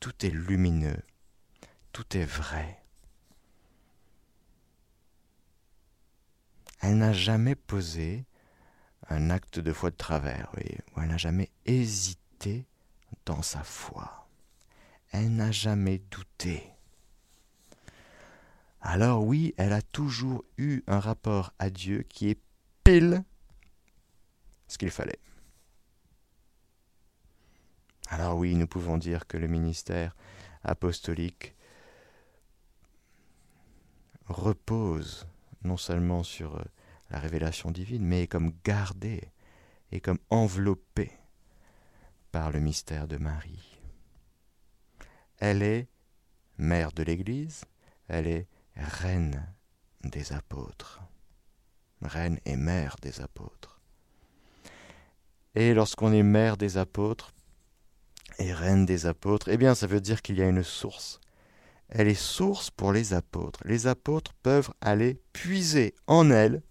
tout 0.00 0.24
est 0.24 0.30
lumineux, 0.30 1.02
tout 1.92 2.16
est 2.16 2.24
vrai. 2.24 2.80
Elle 6.80 6.98
n'a 6.98 7.12
jamais 7.12 7.54
posé 7.54 8.24
un 9.08 9.30
acte 9.30 9.58
de 9.58 9.72
foi 9.72 9.90
de 9.90 9.96
travers, 9.96 10.50
oui, 10.56 10.64
ou 10.96 11.00
elle 11.00 11.08
n'a 11.08 11.18
jamais 11.18 11.50
hésité 11.66 12.66
dans 13.26 13.42
sa 13.42 13.62
foi. 13.62 14.28
Elle 15.12 15.34
n'a 15.34 15.50
jamais 15.50 15.98
douté 16.10 16.73
alors 18.86 19.24
oui, 19.24 19.54
elle 19.56 19.72
a 19.72 19.80
toujours 19.80 20.44
eu 20.58 20.82
un 20.86 21.00
rapport 21.00 21.54
à 21.58 21.70
Dieu 21.70 22.02
qui 22.02 22.28
est 22.28 22.38
pile 22.84 23.24
ce 24.68 24.76
qu'il 24.76 24.90
fallait. 24.90 25.18
Alors 28.08 28.36
oui, 28.36 28.54
nous 28.54 28.66
pouvons 28.66 28.98
dire 28.98 29.26
que 29.26 29.38
le 29.38 29.48
ministère 29.48 30.14
apostolique 30.62 31.54
repose 34.26 35.26
non 35.62 35.78
seulement 35.78 36.22
sur 36.22 36.56
euh, 36.56 36.64
la 37.08 37.18
révélation 37.18 37.70
divine, 37.70 38.04
mais 38.04 38.24
est 38.24 38.28
comme 38.28 38.52
gardé 38.64 39.32
et 39.92 40.00
comme 40.00 40.18
enveloppé 40.28 41.10
par 42.32 42.50
le 42.50 42.60
mystère 42.60 43.08
de 43.08 43.16
Marie. 43.16 43.80
Elle 45.38 45.62
est 45.62 45.88
mère 46.58 46.92
de 46.92 47.02
l'Église, 47.02 47.64
elle 48.08 48.26
est 48.26 48.46
reine 48.76 49.46
des 50.02 50.32
apôtres, 50.32 51.00
reine 52.02 52.38
et 52.44 52.56
mère 52.56 52.96
des 53.00 53.20
apôtres. 53.20 53.80
Et 55.54 55.74
lorsqu'on 55.74 56.12
est 56.12 56.22
mère 56.22 56.56
des 56.56 56.78
apôtres 56.78 57.32
et 58.38 58.52
reine 58.52 58.86
des 58.86 59.06
apôtres, 59.06 59.48
eh 59.48 59.56
bien 59.56 59.74
ça 59.74 59.86
veut 59.86 60.00
dire 60.00 60.22
qu'il 60.22 60.36
y 60.36 60.42
a 60.42 60.48
une 60.48 60.64
source. 60.64 61.20
Elle 61.88 62.08
est 62.08 62.14
source 62.14 62.70
pour 62.70 62.92
les 62.92 63.14
apôtres. 63.14 63.60
Les 63.64 63.86
apôtres 63.86 64.32
peuvent 64.42 64.72
aller 64.80 65.20
puiser 65.32 65.94
en 66.06 66.30
elle 66.30 66.62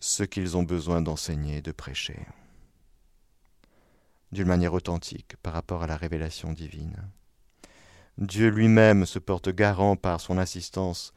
ce 0.00 0.22
qu'ils 0.22 0.56
ont 0.56 0.62
besoin 0.62 1.02
d'enseigner, 1.02 1.60
de 1.60 1.72
prêcher, 1.72 2.26
d'une 4.32 4.48
manière 4.48 4.74
authentique 4.74 5.36
par 5.42 5.52
rapport 5.52 5.82
à 5.82 5.86
la 5.86 5.96
révélation 5.96 6.52
divine. 6.52 7.08
Dieu 8.18 8.48
lui-même 8.48 9.06
se 9.06 9.20
porte 9.20 9.48
garant 9.48 9.94
par 9.94 10.20
son 10.20 10.38
assistance 10.38 11.12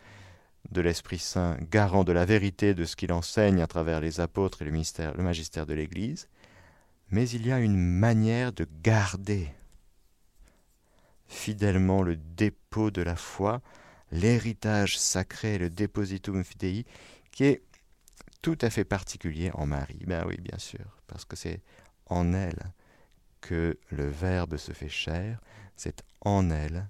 de 0.70 0.82
l'Esprit 0.82 1.18
Saint, 1.18 1.58
garant 1.72 2.04
de 2.04 2.12
la 2.12 2.26
vérité 2.26 2.76
de 2.76 2.86
ce 2.86 2.96
qu'il 2.96 3.12
enseigne 3.12 3.60
à 3.62 3.68
travers 3.68 4.00
les 4.00 4.20
apôtres 4.20 4.62
et 4.62 4.66
le, 4.66 4.72
magistère 4.72 5.66
de 5.66 5.74
l'Église, 5.74 6.30
mais 7.10 7.28
il 7.28 7.48
y 7.48 7.52
a 7.52 7.60
une 7.60 7.78
manière 7.78 8.54
de 8.54 8.68
garder 8.84 9.50
fidèlement 11.28 12.04
le 12.04 12.16
dépôt 12.16 12.92
de 12.92 13.02
la 13.02 13.16
foi, 13.16 13.62
l'héritage 14.12 15.00
sacré, 15.00 15.58
le 15.58 15.70
depositum 15.70 16.44
fidei, 16.44 16.86
qui 17.32 17.46
est 17.46 17.64
tout 18.44 18.58
à 18.62 18.70
fait 18.70 18.86
particulier 18.86 19.50
en 19.56 19.66
Marie. 19.66 20.04
Ben 20.06 20.24
oui, 20.28 20.38
bien 20.40 20.58
sûr, 20.60 21.00
parce 21.08 21.26
que 21.26 21.36
c'est 21.36 21.62
en 22.06 22.34
elle 22.34 22.72
que 23.40 23.80
le 23.90 24.08
Verbe 24.08 24.58
se 24.58 24.72
fait 24.72 24.90
chair, 24.90 25.40
c'est 25.82 26.04
en 26.22 26.52
elle 26.52 26.88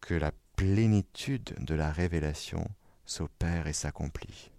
que 0.00 0.14
la 0.14 0.30
plénitude 0.54 1.56
de 1.58 1.74
la 1.74 1.90
révélation 1.90 2.64
s'opère 3.04 3.66
et 3.66 3.72
s'accomplit. 3.72 4.52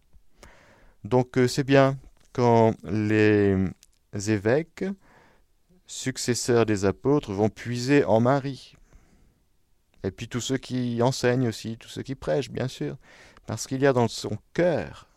Donc 1.05 1.37
euh, 1.37 1.47
c'est 1.47 1.63
bien 1.63 1.97
quand 2.33 2.75
les 2.83 3.55
évêques, 4.27 4.83
successeurs 5.87 6.65
des 6.65 6.83
apôtres, 6.83 7.31
vont 7.31 7.47
puiser 7.47 8.03
en 8.03 8.19
Marie. 8.19 8.75
Et 10.03 10.11
puis 10.11 10.27
tous 10.27 10.41
ceux 10.41 10.57
qui 10.57 11.01
enseignent 11.01 11.47
aussi, 11.47 11.77
tous 11.77 11.87
ceux 11.87 12.03
qui 12.03 12.15
prêchent, 12.15 12.51
bien 12.51 12.67
sûr, 12.67 12.97
parce 13.45 13.65
qu'il 13.65 13.81
y 13.81 13.87
a 13.87 13.93
dans 13.93 14.09
son 14.09 14.37
cœur 14.53 15.07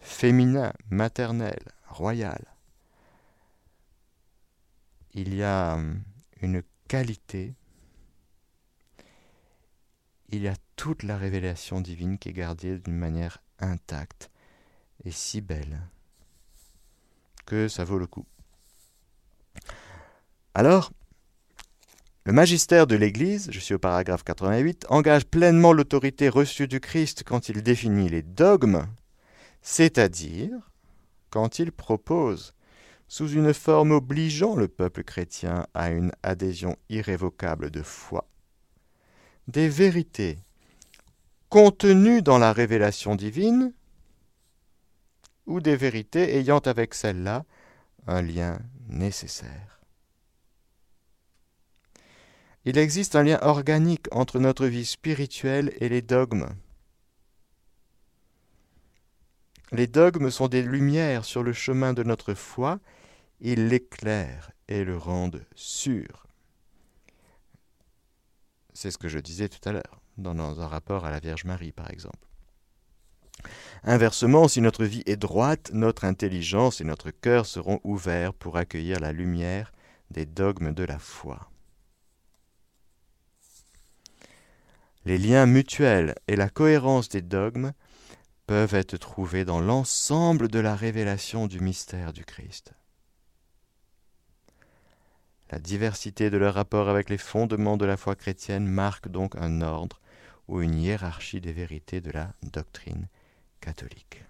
féminin, 0.00 0.72
maternel, 0.90 1.60
royal. 1.88 2.44
Il 5.14 5.34
y 5.34 5.44
a 5.44 5.74
hum, 5.74 6.02
une 6.40 6.62
qualité, 6.88 7.54
il 10.28 10.42
y 10.42 10.48
a 10.48 10.56
toute 10.76 11.02
la 11.02 11.16
révélation 11.16 11.80
divine 11.80 12.18
qui 12.18 12.30
est 12.30 12.32
gardée 12.32 12.78
d'une 12.78 12.96
manière 12.96 13.38
intacte 13.58 14.30
et 15.04 15.10
si 15.10 15.40
belle 15.40 15.80
que 17.46 17.68
ça 17.68 17.84
vaut 17.84 17.98
le 17.98 18.06
coup. 18.06 18.26
Alors, 20.54 20.90
le 22.24 22.32
magistère 22.32 22.88
de 22.88 22.96
l'Église, 22.96 23.48
je 23.52 23.60
suis 23.60 23.74
au 23.74 23.78
paragraphe 23.78 24.24
88, 24.24 24.86
engage 24.88 25.26
pleinement 25.26 25.72
l'autorité 25.72 26.28
reçue 26.28 26.66
du 26.66 26.80
Christ 26.80 27.22
quand 27.24 27.48
il 27.48 27.62
définit 27.62 28.08
les 28.08 28.22
dogmes, 28.22 28.86
c'est-à-dire 29.62 30.72
quand 31.30 31.60
il 31.60 31.70
propose, 31.70 32.55
sous 33.08 33.28
une 33.30 33.54
forme 33.54 33.92
obligeant 33.92 34.56
le 34.56 34.68
peuple 34.68 35.04
chrétien 35.04 35.66
à 35.74 35.90
une 35.90 36.12
adhésion 36.22 36.76
irrévocable 36.88 37.70
de 37.70 37.82
foi, 37.82 38.28
des 39.48 39.68
vérités 39.68 40.38
contenues 41.48 42.22
dans 42.22 42.38
la 42.38 42.52
révélation 42.52 43.14
divine 43.14 43.72
ou 45.46 45.60
des 45.60 45.76
vérités 45.76 46.36
ayant 46.36 46.58
avec 46.58 46.94
celle-là 46.94 47.44
un 48.06 48.22
lien 48.22 48.58
nécessaire. 48.88 49.80
Il 52.64 52.78
existe 52.78 53.14
un 53.14 53.22
lien 53.22 53.38
organique 53.42 54.08
entre 54.10 54.40
notre 54.40 54.66
vie 54.66 54.84
spirituelle 54.84 55.72
et 55.80 55.88
les 55.88 56.02
dogmes. 56.02 56.48
Les 59.70 59.86
dogmes 59.86 60.30
sont 60.30 60.48
des 60.48 60.62
lumières 60.62 61.24
sur 61.24 61.44
le 61.44 61.52
chemin 61.52 61.92
de 61.92 62.02
notre 62.02 62.34
foi, 62.34 62.80
ils 63.40 63.68
l'éclairent 63.68 64.52
et 64.68 64.84
le 64.84 64.96
rendent 64.96 65.44
sûr. 65.54 66.26
C'est 68.72 68.90
ce 68.90 68.98
que 68.98 69.08
je 69.08 69.18
disais 69.18 69.48
tout 69.48 69.66
à 69.68 69.72
l'heure, 69.72 70.00
dans 70.18 70.60
un 70.60 70.66
rapport 70.66 71.06
à 71.06 71.10
la 71.10 71.20
Vierge 71.20 71.44
Marie 71.44 71.72
par 71.72 71.90
exemple. 71.90 72.26
Inversement, 73.84 74.48
si 74.48 74.60
notre 74.60 74.84
vie 74.84 75.02
est 75.06 75.16
droite, 75.16 75.70
notre 75.72 76.04
intelligence 76.04 76.80
et 76.80 76.84
notre 76.84 77.10
cœur 77.10 77.46
seront 77.46 77.80
ouverts 77.84 78.34
pour 78.34 78.56
accueillir 78.56 79.00
la 79.00 79.12
lumière 79.12 79.72
des 80.10 80.26
dogmes 80.26 80.72
de 80.72 80.84
la 80.84 80.98
foi. 80.98 81.50
Les 85.04 85.18
liens 85.18 85.46
mutuels 85.46 86.14
et 86.26 86.34
la 86.34 86.48
cohérence 86.48 87.08
des 87.08 87.22
dogmes 87.22 87.72
peuvent 88.46 88.74
être 88.74 88.96
trouvés 88.96 89.44
dans 89.44 89.60
l'ensemble 89.60 90.48
de 90.48 90.58
la 90.58 90.74
révélation 90.74 91.46
du 91.46 91.60
mystère 91.60 92.12
du 92.12 92.24
Christ. 92.24 92.72
La 95.50 95.58
diversité 95.60 96.28
de 96.28 96.36
leur 96.36 96.54
rapport 96.54 96.88
avec 96.88 97.08
les 97.08 97.18
fondements 97.18 97.76
de 97.76 97.84
la 97.84 97.96
foi 97.96 98.16
chrétienne 98.16 98.66
marque 98.66 99.08
donc 99.08 99.36
un 99.36 99.62
ordre 99.62 100.00
ou 100.48 100.60
une 100.60 100.74
hiérarchie 100.74 101.40
des 101.40 101.52
vérités 101.52 102.00
de 102.00 102.10
la 102.10 102.34
doctrine 102.42 103.08
catholique. 103.60 104.24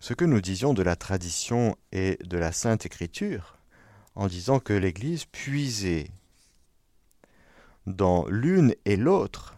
Ce 0.00 0.14
que 0.14 0.24
nous 0.24 0.40
disions 0.40 0.74
de 0.74 0.82
la 0.82 0.96
tradition 0.96 1.76
et 1.92 2.18
de 2.24 2.36
la 2.36 2.50
Sainte 2.50 2.86
Écriture, 2.86 3.56
en 4.16 4.26
disant 4.26 4.58
que 4.58 4.72
l'Église 4.72 5.24
puisait 5.26 6.10
dans 7.86 8.26
l'une 8.26 8.74
et 8.84 8.96
l'autre 8.96 9.56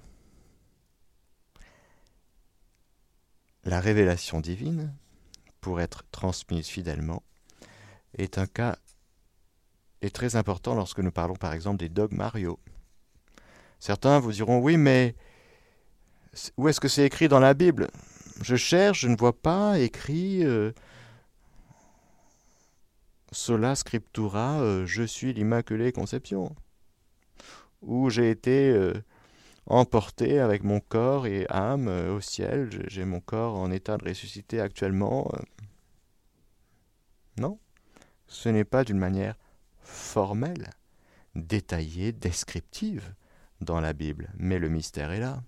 la 3.64 3.80
révélation 3.80 4.40
divine 4.40 4.94
pour 5.60 5.80
être 5.80 6.04
transmise 6.10 6.66
fidèlement 6.66 7.22
est 8.18 8.38
un 8.38 8.46
cas 8.46 8.76
est 10.02 10.14
très 10.14 10.36
important 10.36 10.74
lorsque 10.74 11.00
nous 11.00 11.10
parlons 11.10 11.34
par 11.34 11.52
exemple 11.52 11.78
des 11.78 11.88
dogmes 11.88 12.16
Mario. 12.16 12.58
Certains 13.80 14.18
vous 14.18 14.32
diront 14.32 14.58
oui 14.58 14.76
mais 14.76 15.14
où 16.56 16.68
est-ce 16.68 16.80
que 16.80 16.88
c'est 16.88 17.04
écrit 17.04 17.28
dans 17.28 17.40
la 17.40 17.54
Bible? 17.54 17.88
Je 18.42 18.56
cherche, 18.56 19.00
je 19.02 19.08
ne 19.08 19.16
vois 19.16 19.32
pas 19.32 19.78
écrit 19.78 20.44
euh, 20.44 20.72
Sola 23.30 23.74
Scriptura, 23.74 24.60
euh, 24.60 24.86
je 24.86 25.04
suis 25.04 25.32
l'Immaculée 25.32 25.92
Conception. 25.92 26.54
Où 27.82 28.10
j'ai 28.10 28.30
été 28.30 28.70
euh, 28.70 28.94
emporté 29.66 30.40
avec 30.40 30.64
mon 30.64 30.80
corps 30.80 31.26
et 31.26 31.46
âme 31.48 31.88
au 31.88 32.20
ciel, 32.20 32.70
j'ai 32.88 33.04
mon 33.04 33.20
corps 33.20 33.56
en 33.56 33.70
état 33.70 33.96
de 33.96 34.08
ressuscité 34.08 34.60
actuellement. 34.60 35.30
Non, 37.36 37.58
ce 38.34 38.48
n'est 38.48 38.64
pas 38.64 38.82
d'une 38.84 38.98
manière 38.98 39.36
formelle, 39.80 40.70
détaillée, 41.36 42.10
descriptive 42.10 43.14
dans 43.60 43.80
la 43.80 43.92
Bible, 43.92 44.32
mais 44.36 44.58
le 44.58 44.68
mystère 44.68 45.12
est 45.12 45.20
là. 45.20 45.42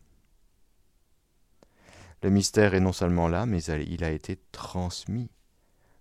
Le 2.22 2.30
mystère 2.30 2.74
est 2.74 2.80
non 2.80 2.92
seulement 2.92 3.26
là, 3.26 3.44
mais 3.44 3.62
il 3.62 4.04
a 4.04 4.10
été 4.10 4.38
transmis 4.52 5.30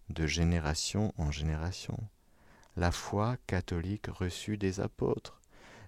de 0.09 0.27
génération 0.27 1.11
en 1.17 1.31
génération. 1.31 1.97
La 2.77 2.91
foi 2.91 3.37
catholique 3.47 4.07
reçue 4.07 4.57
des 4.57 4.79
apôtres. 4.79 5.41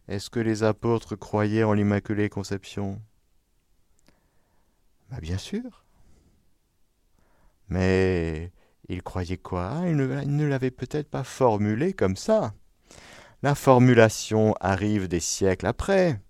Est-ce 0.08 0.32
que 0.32 0.40
les 0.40 0.64
apôtres 0.64 1.16
croyaient 1.16 1.64
en 1.64 1.74
l'Immaculée 1.74 2.30
Conception? 2.30 3.00
Bah, 5.12 5.20
Bien 5.22 5.38
sûr. 5.38 5.86
Mais 7.70 8.52
ils 8.90 9.04
croyaient 9.04 9.38
quoi? 9.38 9.82
Ils 9.86 9.96
ne, 9.96 10.46
l'avaient 10.46 10.72
peut-être 10.72 11.10
pas 11.10 11.24
formulé 11.24 11.94
comme 11.94 12.16
ça. 12.16 12.54
La 13.44 13.54
formulation 13.54 14.56
arrive 14.60 15.08
des 15.08 15.20
siècles 15.20 15.68
après. 15.68 16.22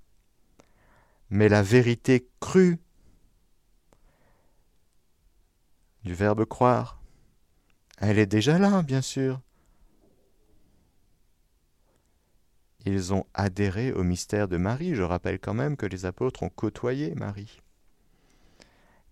Mais 1.29 1.49
la 1.49 1.61
vérité 1.61 2.27
crue 2.39 2.79
du 6.03 6.13
verbe 6.13 6.45
croire. 6.45 7.01
Elle 7.99 8.17
est 8.17 8.25
déjà 8.25 8.57
là, 8.57 8.81
bien 8.81 9.01
sûr. 9.01 9.41
Ils 12.85 13.13
ont 13.13 13.25
adhéré 13.33 13.91
au 13.91 14.03
mystère 14.03 14.47
de 14.47 14.55
Marie. 14.55 14.95
Je 14.95 15.03
rappelle 15.03 15.39
quand 15.39 15.53
même 15.53 15.75
que 15.75 15.85
les 15.85 16.05
apôtres 16.05 16.43
ont 16.43 16.49
côtoyé 16.49 17.13
Marie, 17.15 17.61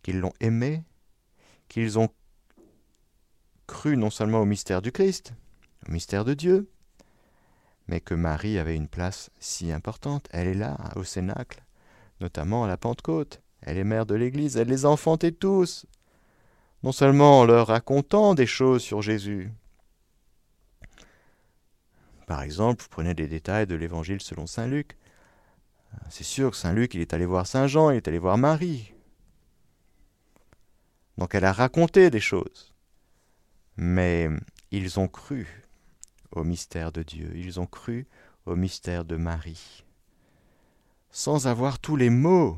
qu'ils 0.02 0.20
l'ont 0.20 0.34
aimée, 0.40 0.84
qu'ils 1.68 2.00
ont 2.00 2.10
cru 3.68 3.98
non 3.98 4.10
seulement 4.10 4.42
au 4.42 4.46
mystère 4.46 4.82
du 4.82 4.92
Christ, 4.92 5.34
au 5.88 5.92
mystère 5.92 6.26
de 6.26 6.34
Dieu, 6.34 6.70
mais 7.88 8.02
que 8.02 8.16
Marie 8.16 8.58
avait 8.58 8.76
une 8.76 8.88
place 8.88 9.30
si 9.40 9.72
importante. 9.72 10.28
Elle 10.32 10.48
est 10.48 10.54
là, 10.54 10.78
au 10.96 11.04
Cénacle, 11.04 11.64
notamment 12.22 12.64
à 12.64 12.68
la 12.68 12.78
Pentecôte. 12.78 13.42
Elle 13.62 13.78
est 13.78 13.84
mère 13.84 14.06
de 14.06 14.16
l'Église, 14.16 14.58
elle 14.58 14.68
les 14.68 14.86
enfantait 14.86 15.32
tous 15.32 15.86
non 16.86 16.92
seulement 16.92 17.40
en 17.40 17.46
leur 17.46 17.68
racontant 17.68 18.36
des 18.36 18.46
choses 18.46 18.84
sur 18.84 19.02
Jésus. 19.02 19.52
Par 22.28 22.44
exemple, 22.44 22.84
vous 22.84 22.90
prenez 22.90 23.16
des 23.16 23.28
détails 23.28 23.66
de 23.66 23.74
l'évangile 23.74 24.22
selon 24.22 24.46
Saint 24.46 24.68
Luc. 24.68 24.96
C'est 26.10 26.24
sûr 26.24 26.52
que 26.52 26.58
Saint 26.58 26.74
Luc, 26.74 26.94
il 26.94 27.02
est 27.02 27.16
allé 27.16 27.26
voir 27.26 27.48
Saint 27.48 27.66
Jean, 27.66 27.90
il 27.90 27.98
est 27.98 28.08
allé 28.08 28.20
voir 28.20 28.38
Marie. 28.38 28.94
Donc 31.18 31.34
elle 31.34 31.46
a 31.46 31.52
raconté 31.52 32.12
des 32.12 32.20
choses. 32.20 32.75
Mais 33.78 34.30
ils 34.72 35.00
ont 35.00 35.08
cru 35.08 35.64
au 36.32 36.44
mystère 36.44 36.92
de 36.92 37.04
Dieu, 37.04 37.32
ils 37.36 37.60
ont 37.60 37.66
cru 37.66 38.08
au 38.46 38.56
mystère 38.56 39.06
de 39.06 39.16
Marie, 39.16 39.86
sans 41.10 41.48
avoir 41.48 41.80
tous 41.80 41.96
les 41.96 42.10
mots 42.10 42.58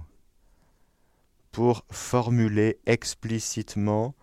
pour 1.51 1.85
formuler 1.89 2.79
explicitement 2.85 4.15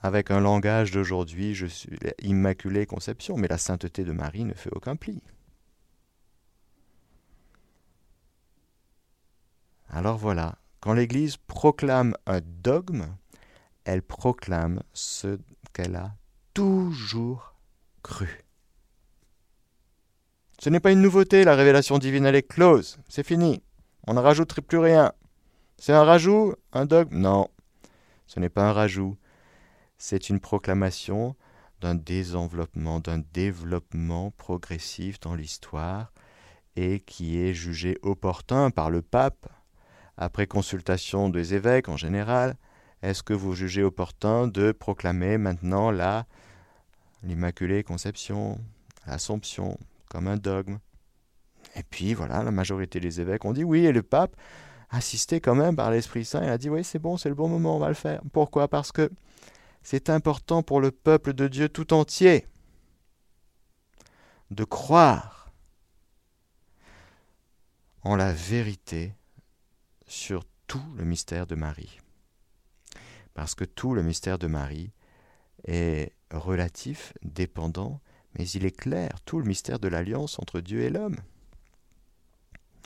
avec 0.00 0.30
un 0.30 0.40
langage 0.40 0.90
d'aujourd'hui, 0.90 1.54
je 1.54 1.66
suis 1.66 1.98
l'Immaculée 2.20 2.86
Conception, 2.86 3.36
mais 3.36 3.48
la 3.48 3.58
sainteté 3.58 4.04
de 4.04 4.12
Marie 4.12 4.44
ne 4.44 4.54
fait 4.54 4.70
aucun 4.74 4.94
pli. 4.96 5.22
Alors 9.88 10.18
voilà, 10.18 10.58
quand 10.80 10.92
l'Église 10.92 11.36
proclame 11.36 12.14
un 12.26 12.40
dogme, 12.42 13.06
elle 13.84 14.02
proclame 14.02 14.82
ce 14.92 15.38
qu'elle 15.72 15.96
a 15.96 16.14
toujours 16.56 17.54
cru. 18.02 18.42
Ce 20.58 20.70
n'est 20.70 20.80
pas 20.80 20.90
une 20.90 21.02
nouveauté, 21.02 21.44
la 21.44 21.54
révélation 21.54 21.98
divine, 21.98 22.24
elle 22.24 22.34
est 22.34 22.48
close, 22.48 22.98
c'est 23.10 23.26
fini, 23.26 23.62
on 24.06 24.14
ne 24.14 24.20
rajouterait 24.20 24.62
plus 24.62 24.78
rien. 24.78 25.12
C'est 25.76 25.92
un 25.92 26.02
rajout 26.02 26.54
Un 26.72 26.86
dogme? 26.86 27.14
Non, 27.14 27.48
ce 28.26 28.40
n'est 28.40 28.48
pas 28.48 28.70
un 28.70 28.72
rajout. 28.72 29.18
C'est 29.98 30.30
une 30.30 30.40
proclamation 30.40 31.36
d'un 31.82 31.94
désenveloppement, 31.94 33.00
d'un 33.00 33.22
développement 33.34 34.30
progressif 34.30 35.20
dans 35.20 35.34
l'histoire 35.34 36.10
et 36.74 37.00
qui 37.00 37.38
est 37.38 37.52
jugé 37.52 37.98
opportun 38.00 38.70
par 38.70 38.88
le 38.88 39.02
pape 39.02 39.46
après 40.16 40.46
consultation 40.46 41.28
des 41.28 41.52
évêques 41.52 41.90
en 41.90 41.98
général, 41.98 42.56
est-ce 43.02 43.22
que 43.22 43.34
vous 43.34 43.54
jugez 43.54 43.82
opportun 43.82 44.48
de 44.48 44.72
proclamer 44.72 45.36
maintenant 45.36 45.90
la 45.90 46.24
l'Immaculée 47.22 47.82
Conception, 47.82 48.58
l'Assomption, 49.06 49.78
comme 50.08 50.28
un 50.28 50.36
dogme 50.36 50.78
Et 51.74 51.82
puis 51.82 52.14
voilà, 52.14 52.42
la 52.42 52.50
majorité 52.50 53.00
des 53.00 53.20
évêques 53.20 53.44
ont 53.44 53.52
dit 53.52 53.64
oui, 53.64 53.86
et 53.86 53.92
le 53.92 54.02
pape, 54.02 54.36
assisté 54.90 55.40
quand 55.40 55.54
même 55.54 55.76
par 55.76 55.90
l'Esprit 55.90 56.24
Saint, 56.24 56.42
il 56.42 56.48
a 56.48 56.58
dit 56.58 56.70
oui, 56.70 56.84
c'est 56.84 56.98
bon, 56.98 57.16
c'est 57.16 57.28
le 57.28 57.34
bon 57.34 57.48
moment, 57.48 57.76
on 57.76 57.80
va 57.80 57.88
le 57.88 57.94
faire. 57.94 58.20
Pourquoi? 58.32 58.68
Parce 58.68 58.92
que 58.92 59.10
c'est 59.82 60.10
important 60.10 60.62
pour 60.62 60.80
le 60.80 60.90
peuple 60.90 61.32
de 61.32 61.48
Dieu 61.48 61.68
tout 61.68 61.92
entier 61.92 62.46
de 64.50 64.64
croire 64.64 65.52
en 68.02 68.16
la 68.16 68.32
vérité 68.32 69.14
sur 70.06 70.44
tout 70.66 70.82
le 70.96 71.04
mystère 71.04 71.46
de 71.46 71.54
Marie. 71.54 72.00
Parce 73.34 73.54
que 73.54 73.64
tout 73.64 73.94
le 73.94 74.02
mystère 74.02 74.38
de 74.38 74.46
Marie 74.46 74.92
est 75.66 76.15
relatif, 76.30 77.12
dépendant, 77.22 78.00
mais 78.38 78.48
il 78.48 78.64
est 78.66 78.76
clair, 78.76 79.20
tout 79.24 79.38
le 79.38 79.46
mystère 79.46 79.78
de 79.78 79.88
l'alliance 79.88 80.38
entre 80.38 80.60
Dieu 80.60 80.82
et 80.82 80.90
l'homme. 80.90 81.16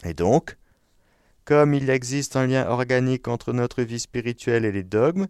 Et 0.04 0.14
donc, 0.14 0.56
comme 1.44 1.74
il 1.74 1.90
existe 1.90 2.36
un 2.36 2.46
lien 2.46 2.68
organique 2.68 3.28
entre 3.28 3.52
notre 3.52 3.82
vie 3.82 4.00
spirituelle 4.00 4.64
et 4.64 4.72
les 4.72 4.84
dogmes, 4.84 5.26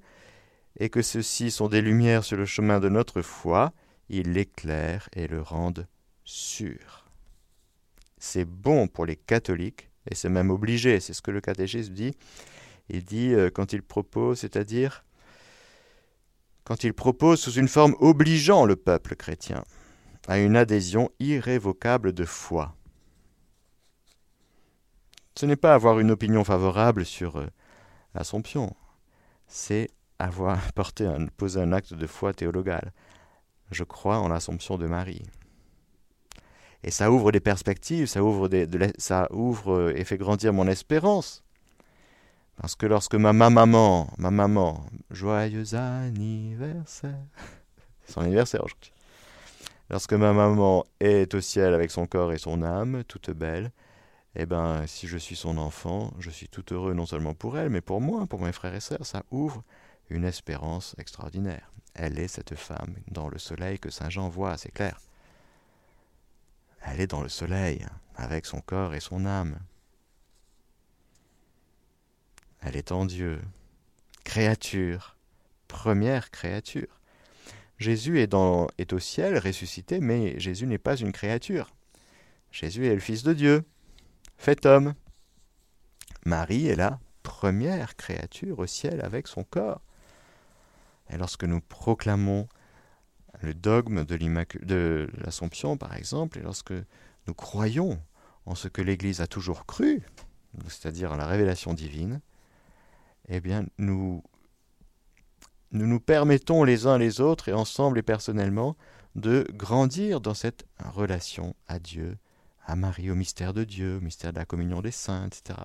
et 0.79 0.88
que 0.88 1.03
ceux-ci 1.03 1.51
sont 1.51 1.68
des 1.68 1.81
lumières 1.81 2.25
sur 2.25 2.37
le 2.37 2.46
chemin 2.46 2.81
de 2.81 2.88
notre 2.88 3.23
foi, 3.23 3.73
il 4.09 4.33
l'éclaire 4.33 5.09
et 5.14 5.27
le 5.27 5.40
rendent 5.40 5.87
sûr. 6.25 7.07
C'est 8.18 8.44
bon 8.44 8.87
pour 8.87 9.07
les 9.07 9.16
catholiques, 9.16 9.90
et 10.11 10.14
c'est 10.14 10.29
même 10.29 10.51
obligé, 10.51 11.01
c'est 11.01 11.14
ce 11.14 11.23
que 11.23 11.31
le 11.31 11.40
catéchisme 11.40 11.94
dit. 11.94 12.14
Il 12.88 13.05
dit 13.05 13.33
euh, 13.33 13.51
quand 13.51 13.73
il 13.73 13.83
propose, 13.83 14.40
c'est-à-dire 14.40 15.05
quand 16.70 16.85
il 16.85 16.94
propose 16.94 17.40
sous 17.40 17.54
une 17.54 17.66
forme 17.66 17.96
obligeant 17.98 18.64
le 18.64 18.76
peuple 18.76 19.16
chrétien 19.16 19.64
à 20.28 20.38
une 20.38 20.56
adhésion 20.56 21.11
irrévocable 21.18 22.12
de 22.12 22.24
foi. 22.24 22.76
Ce 25.35 25.46
n'est 25.46 25.56
pas 25.56 25.74
avoir 25.74 25.98
une 25.98 26.12
opinion 26.12 26.44
favorable 26.44 27.04
sur 27.04 27.38
euh, 27.38 27.48
l'Assomption, 28.14 28.76
c'est 29.48 29.88
avoir 30.20 30.61
un, 31.00 31.26
poser 31.37 31.61
un 31.61 31.72
acte 31.72 31.92
de 31.92 32.06
foi 32.06 32.33
théologale. 32.33 32.92
Je 33.72 33.83
crois 33.83 34.18
en 34.18 34.28
l'Assomption 34.28 34.78
de 34.78 34.87
Marie. 34.87 35.24
Et 36.85 36.92
ça 36.92 37.11
ouvre 37.11 37.33
des 37.33 37.40
perspectives, 37.40 38.06
ça 38.06 38.22
ouvre, 38.22 38.46
des, 38.46 38.68
ça 38.96 39.26
ouvre 39.33 39.72
euh, 39.72 39.96
et 39.96 40.04
fait 40.04 40.18
grandir 40.18 40.52
mon 40.52 40.68
espérance. 40.68 41.42
Parce 42.61 42.77
que 42.77 42.85
lorsque 42.85 43.14
ma 43.14 43.33
maman, 43.33 44.11
ma 44.18 44.31
maman, 44.31 44.85
joyeux 45.11 45.75
anniversaire, 45.75 47.25
son 48.07 48.20
anniversaire 48.20 48.62
aujourd'hui. 48.62 48.92
Lorsque 49.88 50.12
ma 50.12 50.35
maman 50.35 50.85
est 51.01 51.33
au 51.35 51.40
ciel 51.40 51.73
avec 51.73 51.90
son 51.90 52.07
corps 52.07 52.35
et 52.35 52.38
son 52.38 52.62
âme, 52.62 53.03
toute 53.05 53.31
belle, 53.31 53.70
eh 54.37 54.44
ben, 54.44 54.87
si 54.87 55.09
je 55.09 55.16
suis 55.16 55.37
son 55.37 55.57
enfant, 55.57 56.12
je 56.18 56.29
suis 56.29 56.49
tout 56.49 56.75
heureux 56.75 56.92
non 56.92 57.07
seulement 57.07 57.33
pour 57.33 57.57
elle, 57.57 57.70
mais 57.70 57.81
pour 57.81 58.03
moi, 58.03 58.27
pour 58.27 58.42
mes 58.42 58.53
frères 58.53 58.75
et 58.75 58.81
sœurs. 58.81 59.07
Ça 59.07 59.23
ouvre 59.31 59.64
une 60.11 60.27
espérance 60.27 60.94
extraordinaire. 60.99 61.73
Elle 61.94 62.18
est 62.18 62.29
cette 62.29 62.57
femme 62.57 62.94
dans 63.11 63.31
le 63.31 63.38
soleil 63.38 63.79
que 63.79 63.90
Saint 63.90 64.11
Jean 64.11 64.29
voit, 64.29 64.59
c'est 64.59 64.70
clair. 64.70 65.01
Elle 66.83 67.01
est 67.01 67.07
dans 67.07 67.23
le 67.23 67.31
soleil, 67.31 67.87
avec 68.16 68.44
son 68.44 68.61
corps 68.61 68.92
et 68.92 69.01
son 69.01 69.25
âme. 69.25 69.59
Elle 72.62 72.77
est 72.77 72.92
en 72.92 73.07
Dieu, 73.07 73.40
créature, 74.25 75.16
première 75.68 76.31
créature. 76.31 77.01
Jésus 77.79 78.20
est, 78.20 78.35
au 78.35 78.99
ciel, 78.99 79.38
ressuscité, 79.38 80.01
mais 80.01 80.38
Jésus 80.38 80.66
n'est 80.66 80.79
pas 80.79 80.96
une 80.96 81.12
créature. 81.12 81.70
Jésus 82.53 82.87
est 82.87 82.94
le 82.94 83.01
Fils 83.01 83.23
de 83.23 83.33
Dieu, 83.33 83.64
fait 84.37 84.66
homme. 84.66 84.94
Marie 86.27 86.66
est 86.66 86.77
la 86.77 87.01
première 87.23 87.96
créature 87.96 88.59
au 88.59 88.66
ciel 88.66 89.01
avec 89.03 89.27
son 89.27 89.44
corps. 89.44 89.81
Et 91.09 91.16
lorsque 91.16 91.44
nous 91.44 91.62
proclamons 91.62 92.46
le 93.40 93.55
dogme 93.55 94.05
de 94.05 95.09
l'Assomption, 95.16 95.79
par 95.79 95.96
exemple, 95.96 96.38
et 96.38 96.42
lorsque 96.42 96.75
nous 97.27 97.35
croyons 97.35 97.99
en 98.44 98.55
ce 98.55 98.68
que 98.68 98.83
l'Église 98.83 99.23
a 99.23 99.27
toujours 99.27 99.64
cru, 99.64 100.03
c'est-à-dire 100.68 101.12
en 101.12 101.16
la 101.16 101.27
révélation 101.27 101.73
divine, 101.73 102.20
eh 103.30 103.40
bien, 103.40 103.64
nous, 103.78 104.22
nous 105.70 105.86
nous 105.86 106.00
permettons 106.00 106.64
les 106.64 106.86
uns 106.86 106.98
les 106.98 107.20
autres, 107.20 107.48
et 107.48 107.52
ensemble 107.52 107.98
et 107.98 108.02
personnellement, 108.02 108.76
de 109.14 109.46
grandir 109.52 110.20
dans 110.20 110.34
cette 110.34 110.66
relation 110.78 111.54
à 111.68 111.78
Dieu, 111.78 112.18
à 112.66 112.76
Marie, 112.76 113.10
au 113.10 113.14
mystère 113.14 113.54
de 113.54 113.64
Dieu, 113.64 113.96
au 113.96 114.00
mystère 114.00 114.32
de 114.32 114.38
la 114.38 114.44
communion 114.44 114.82
des 114.82 114.90
saints, 114.90 115.26
etc. 115.26 115.60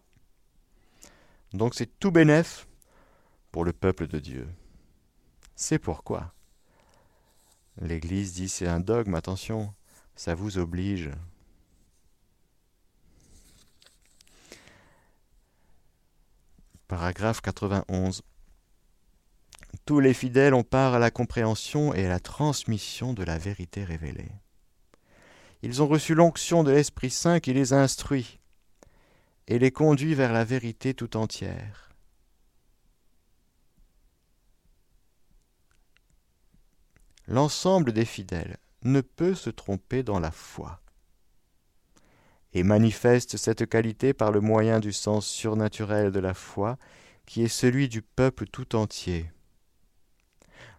Donc 1.54 1.76
c'est 1.76 2.00
tout 2.00 2.12
bénef 2.12 2.68
pour 3.52 3.66
le 3.66 3.74
peuple 3.74 4.08
de 4.08 4.20
Dieu. 4.20 4.48
C'est 5.56 5.80
pourquoi 5.80 6.34
l'Église 7.82 8.34
dit 8.34 8.50
c'est 8.50 8.68
un 8.68 8.80
dogme, 8.80 9.16
attention, 9.16 9.74
ça 10.16 10.36
vous 10.36 10.58
oblige. 10.58 11.10
Paragraphe 16.96 17.42
91. 17.42 18.22
Tous 19.86 20.00
les 20.00 20.14
fidèles 20.14 20.54
ont 20.54 20.64
part 20.64 20.94
à 20.94 21.00
la 21.00 21.12
compréhension 21.12 21.94
et 21.94 22.06
à 22.06 22.08
la 22.08 22.22
transmission 22.22 23.14
de 23.14 23.22
la 23.22 23.38
vérité 23.38 23.84
révélée. 23.84 24.32
Ils 25.62 25.82
ont 25.82 25.88
reçu 25.88 26.16
l'onction 26.16 26.64
de 26.64 26.72
l'Esprit 26.72 27.10
Saint 27.10 27.42
qui 27.42 27.52
les 27.52 27.74
instruit 27.74 28.40
et 29.50 29.60
les 29.60 29.72
conduit 29.72 30.14
vers 30.14 30.32
la 30.32 30.46
vérité 30.46 30.94
tout 30.94 31.18
entière. 31.18 31.92
l'ensemble 37.28 37.92
des 37.92 38.06
fidèles 38.06 38.56
ne 38.84 39.02
peut 39.02 39.36
se 39.36 39.50
tromper 39.50 40.02
dans 40.02 40.20
la 40.22 40.32
foi 40.32 40.80
et 42.56 42.64
manifeste 42.64 43.36
cette 43.36 43.68
qualité 43.68 44.14
par 44.14 44.32
le 44.32 44.40
moyen 44.40 44.80
du 44.80 44.94
sens 44.94 45.28
surnaturel 45.28 46.12
de 46.12 46.20
la 46.20 46.34
foi 46.34 46.78
qui 47.26 47.44
est 47.44 47.50
celui 47.50 47.90
du 47.90 48.02
peuple 48.02 48.48
tout 48.48 48.78
entier. 48.78 49.30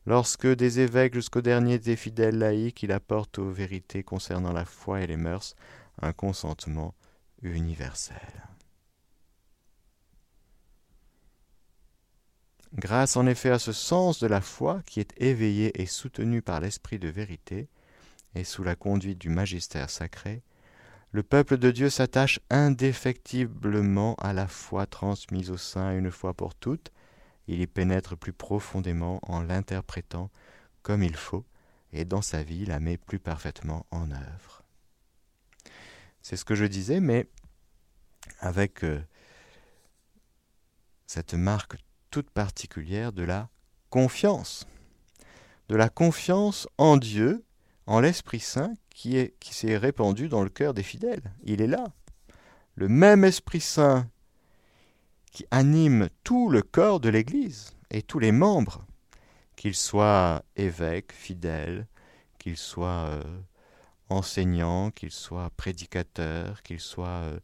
Lorsque 0.07 0.47
des 0.47 0.81
évêques 0.81 1.15
jusqu'au 1.15 1.43
dernier 1.43 1.79
des 1.79 1.97
fidèles 1.97 2.39
laïcs, 2.39 2.83
il 2.83 2.93
apporte 2.93 3.39
aux 3.39 3.51
vérités 3.51 4.03
concernant 4.03 4.53
la 4.53 4.65
foi 4.65 5.03
et 5.03 5.07
les 5.07 5.19
mœurs 5.19 5.55
un 6.01 6.15
consentement 6.15 6.95
universel. 7.43 8.49
Grâce 12.73 13.17
en 13.17 13.27
effet 13.27 13.51
à 13.51 13.59
ce 13.59 13.73
sens 13.73 14.19
de 14.19 14.27
la 14.27 14.41
foi 14.41 14.81
qui 14.87 15.01
est 15.01 15.13
éveillé 15.21 15.81
et 15.81 15.87
soutenu 15.87 16.41
par 16.41 16.61
l'Esprit 16.61 16.99
de 16.99 17.09
vérité, 17.09 17.69
et 18.35 18.45
sous 18.45 18.63
la 18.63 18.77
conduite 18.77 19.19
du 19.19 19.29
magistère 19.29 19.91
sacré, 19.91 20.43
le 21.17 21.23
peuple 21.23 21.57
de 21.57 21.71
Dieu 21.71 21.89
s'attache 21.89 22.41
indéfectiblement 22.51 24.17
à 24.17 24.35
la 24.35 24.47
foi 24.47 24.85
transmise 24.85 25.51
au 25.51 25.57
sein 25.57 25.97
une 25.97 26.11
fois 26.11 26.35
pour 26.35 26.55
toutes, 26.55 26.93
il 27.47 27.63
y 27.63 27.67
pénètre 27.67 28.19
plus 28.19 28.35
profondément 28.35 29.19
en 29.23 29.41
l'interprétant 29.41 30.31
comme 30.83 31.03
il 31.03 31.17
faut, 31.17 31.47
et 31.95 32.05
dans 32.05 32.21
sa 32.21 32.43
vie 32.43 32.67
la 32.67 32.81
met 32.81 32.99
plus 32.99 33.19
parfaitement 33.19 33.87
en 33.91 34.11
œuvre. 34.11 34.63
C'est 36.21 36.37
ce 36.37 36.45
que 36.45 36.55
je 36.55 36.67
disais, 36.67 37.01
mais 37.01 37.31
avec 38.41 38.85
euh, 38.85 39.01
cette 41.07 41.33
marque 41.33 41.79
toute 42.11 42.29
particulière 42.29 43.15
de 43.15 43.23
la 43.23 43.49
confiance. 43.89 44.67
De 45.71 45.77
la 45.77 45.89
confiance 45.89 46.69
en 46.77 46.99
Dieu, 46.99 47.46
en 47.87 48.01
l'Esprit 48.01 48.41
Saint 48.41 48.75
qui 48.91 49.17
est 49.17 49.35
qui 49.41 49.55
s'est 49.55 49.77
répandu 49.77 50.29
dans 50.29 50.43
le 50.43 50.49
cœur 50.49 50.75
des 50.75 50.83
fidèles. 50.83 51.33
Il 51.45 51.61
est 51.61 51.67
là. 51.67 51.93
Le 52.75 52.89
même 52.89 53.25
Esprit 53.25 53.61
Saint 53.61 54.09
qui 55.33 55.47
anime 55.51 56.09
tout 56.25 56.49
le 56.49 56.63
corps 56.63 57.01
de 57.01 57.09
l'Église 57.09 57.77
et 57.91 58.03
tous 58.03 58.19
les 58.19 58.33
membres, 58.33 58.87
qu'ils 59.55 59.75
soient 59.75 60.43
évêques, 60.57 61.13
fidèles, 61.13 61.87
qu'ils 62.39 62.57
soient 62.57 63.09
euh, 63.09 63.23
enseignants, 64.09 64.91
qu'ils 64.91 65.11
soient 65.11 65.51
prédicateurs, 65.57 66.63
qu'ils 66.63 66.81
soient 66.81 67.07
euh, 67.07 67.39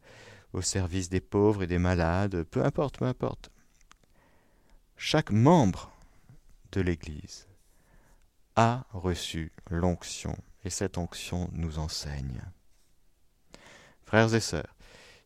au 0.53 0.61
service 0.61 1.09
des 1.09 1.21
pauvres 1.21 1.63
et 1.63 1.67
des 1.67 1.77
malades, 1.77 2.43
peu 2.43 2.65
importe, 2.65 2.97
peu 2.97 3.05
importe 3.05 3.51
chaque 4.97 5.31
membre 5.31 5.91
de 6.71 6.81
l'Église 6.81 7.47
a 8.55 8.85
reçu 8.91 9.51
l'onction, 9.69 10.37
et 10.63 10.69
cette 10.69 10.97
onction 10.97 11.49
nous 11.53 11.79
enseigne. 11.79 12.41
Frères 14.03 14.33
et 14.35 14.39
sœurs, 14.39 14.75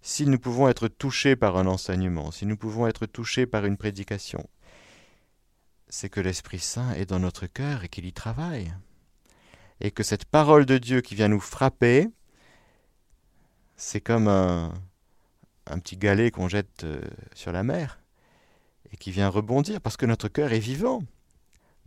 si 0.02 0.26
nous 0.26 0.40
pouvons 0.40 0.70
être 0.70 0.88
touchés 0.88 1.36
par 1.36 1.58
un 1.58 1.68
enseignement, 1.68 2.32
si 2.32 2.46
nous 2.46 2.58
pouvons 2.58 2.88
être 2.88 3.06
touchés 3.06 3.46
par 3.46 3.66
une 3.66 3.78
prédication, 3.78 4.48
c'est 5.90 6.10
que 6.10 6.20
l'Esprit 6.20 6.60
Saint 6.60 6.94
est 6.94 7.06
dans 7.06 7.20
notre 7.20 7.48
cœur 7.48 7.84
et 7.84 7.90
qu'il 7.90 8.06
y 8.06 8.14
travaille. 8.14 8.74
Et 9.80 9.92
que 9.92 10.04
cette 10.04 10.26
parole 10.26 10.66
de 10.66 10.78
Dieu 10.78 11.02
qui 11.02 11.16
vient 11.16 11.28
nous 11.28 11.40
frapper, 11.40 12.10
c'est 13.76 14.02
comme 14.02 14.28
un, 14.28 14.74
petit 15.66 15.98
galet 15.98 16.32
qu'on 16.32 16.48
jette 16.48 16.84
euh, 16.84 17.02
sur 17.36 17.52
la 17.52 17.64
mer 17.64 18.00
et 18.92 18.98
qui 18.98 19.12
vient 19.12 19.30
rebondir 19.30 19.82
parce 19.82 19.98
que 19.98 20.06
notre 20.06 20.30
cœur 20.30 20.52
est 20.52 20.60
vivant. 20.60 21.04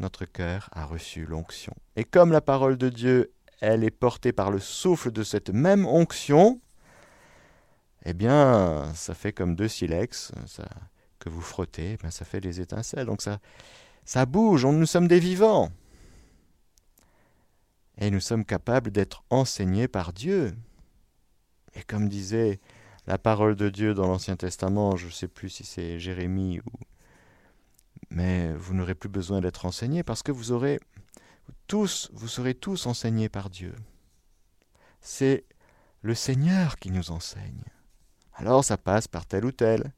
Notre 0.01 0.25
cœur 0.25 0.71
a 0.73 0.87
reçu 0.87 1.27
l'onction. 1.27 1.75
Et 1.95 2.05
comme 2.05 2.33
la 2.33 2.41
parole 2.41 2.79
de 2.79 2.89
Dieu, 2.89 3.35
elle 3.61 3.85
est 3.85 3.91
portée 3.91 4.33
par 4.33 4.51
le 4.51 4.59
souffle 4.59 5.13
de 5.13 5.23
cette 5.23 5.51
même 5.51 5.85
onction, 5.85 6.59
eh 8.07 8.15
bien, 8.15 8.91
ça 8.95 9.13
fait 9.13 9.35
comme 9.35 9.55
deux 9.55 9.69
silex 9.69 10.33
que 11.19 11.29
vous 11.29 11.43
frottez, 11.43 11.99
eh 12.03 12.11
ça 12.11 12.25
fait 12.25 12.41
des 12.41 12.63
étincelles. 12.63 13.05
Donc 13.05 13.21
ça, 13.21 13.41
ça 14.07 14.25
bouge, 14.25 14.65
nous 14.65 14.87
sommes 14.87 15.07
des 15.07 15.21
vivants. 15.21 15.71
Et 17.99 18.11
nous 18.11 18.21
sommes 18.21 18.47
capables 18.47 18.91
d'être 18.91 19.23
enseignés 19.29 19.87
par 19.87 20.15
Dieu. 20.15 20.57
Et 21.75 21.83
comme 21.83 22.09
disait 22.09 22.59
la 23.07 23.19
parole 23.19 23.55
de 23.55 23.69
Dieu 23.69 23.93
dans 23.93 24.07
l'Ancien 24.07 24.37
Testament, 24.37 24.97
je 24.97 25.07
ne 25.07 25.13
sais 25.13 25.29
plus 25.29 25.51
si 25.51 25.65
c'est 25.65 26.01
Jérémie 26.01 26.61
ou... 26.61 26.71
Mais 28.11 28.53
vous 28.55 28.75
n'aurez 28.75 28.95
plus 28.95 29.09
besoin 29.09 29.41
d'être 29.41 29.67
enseigné 29.67 30.03
parce 30.03 30.23
que 30.23 30.33
vous 30.33 30.53
aurez 30.53 30.81
tous, 31.67 32.11
vous 32.13 32.29
serez 32.29 32.55
tous 32.55 32.87
enseignés 32.87 33.29
par 33.29 33.51
Dieu. 33.51 33.75
C'est 35.01 35.45
le 36.03 36.15
Seigneur 36.15 36.77
qui 36.77 36.91
nous 36.91 37.11
enseigne. 37.11 37.65
Alors 38.35 38.65
ça 38.65 38.77
passe 38.77 39.07
par 39.07 39.27
tel 39.27 39.45
ou 39.45 39.53
tel. 39.53 39.93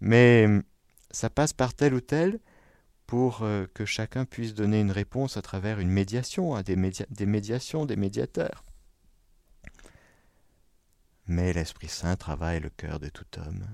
Mais 0.00 0.48
ça 1.10 1.30
passe 1.30 1.52
par 1.52 1.74
tel 1.74 1.94
ou 1.94 2.00
tel 2.00 2.40
pour 3.06 3.42
euh, 3.42 3.66
que 3.74 3.84
chacun 3.84 4.24
puisse 4.24 4.54
donner 4.54 4.80
une 4.80 4.90
réponse 4.90 5.36
à 5.36 5.42
travers 5.42 5.78
une 5.78 5.90
médiation, 5.90 6.54
à 6.54 6.62
des, 6.62 6.76
des 7.10 7.26
médiations, 7.26 7.86
des 7.86 7.96
médiateurs. 7.96 8.64
Mais 11.26 11.52
l'Esprit 11.52 11.88
Saint 11.88 12.16
travaille 12.16 12.60
le 12.60 12.70
cœur 12.70 12.98
de 12.98 13.08
tout 13.08 13.26
homme. 13.38 13.66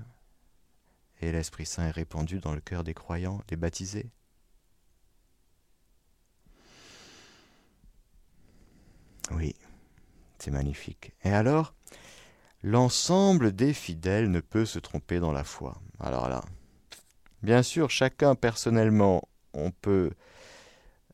Et 1.21 1.31
l'Esprit 1.31 1.65
Saint 1.65 1.87
est 1.87 1.91
répandu 1.91 2.39
dans 2.39 2.53
le 2.53 2.61
cœur 2.61 2.83
des 2.83 2.93
croyants, 2.93 3.41
des 3.47 3.57
baptisés. 3.57 4.09
Oui, 9.31 9.55
c'est 10.39 10.51
magnifique. 10.51 11.11
Et 11.23 11.31
alors, 11.31 11.75
l'ensemble 12.63 13.51
des 13.51 13.73
fidèles 13.73 14.31
ne 14.31 14.39
peut 14.39 14.65
se 14.65 14.79
tromper 14.79 15.19
dans 15.19 15.31
la 15.31 15.43
foi. 15.43 15.81
Alors 15.99 16.29
là, 16.29 16.41
bien 17.43 17.63
sûr, 17.63 17.89
chacun 17.89 18.35
personnellement, 18.35 19.27
on 19.53 19.71
peut 19.71 20.11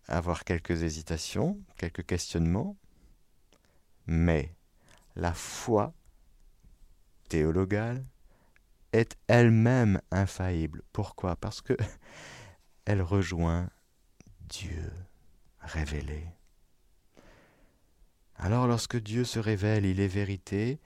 avoir 0.07 0.43
quelques 0.43 0.83
hésitations, 0.83 1.59
quelques 1.77 2.05
questionnements, 2.05 2.77
mais 4.05 4.55
la 5.15 5.33
foi 5.33 5.93
théologale 7.27 8.05
est 8.95 9.15
elle-même 9.27 10.01
infaillible. 10.11 10.81
Pourquoi? 10.93 11.35
Parce 11.35 11.61
que 11.61 11.73
elle 12.85 13.01
rejoint 13.01 13.69
Dieu 14.41 14.91
révélé. 15.59 16.25
Alors 18.35 18.67
lorsque 18.67 18.97
Dieu 18.97 19.23
se 19.23 19.39
révèle, 19.39 19.85
il 19.85 19.99
est 19.99 20.07
vérité, 20.07 20.79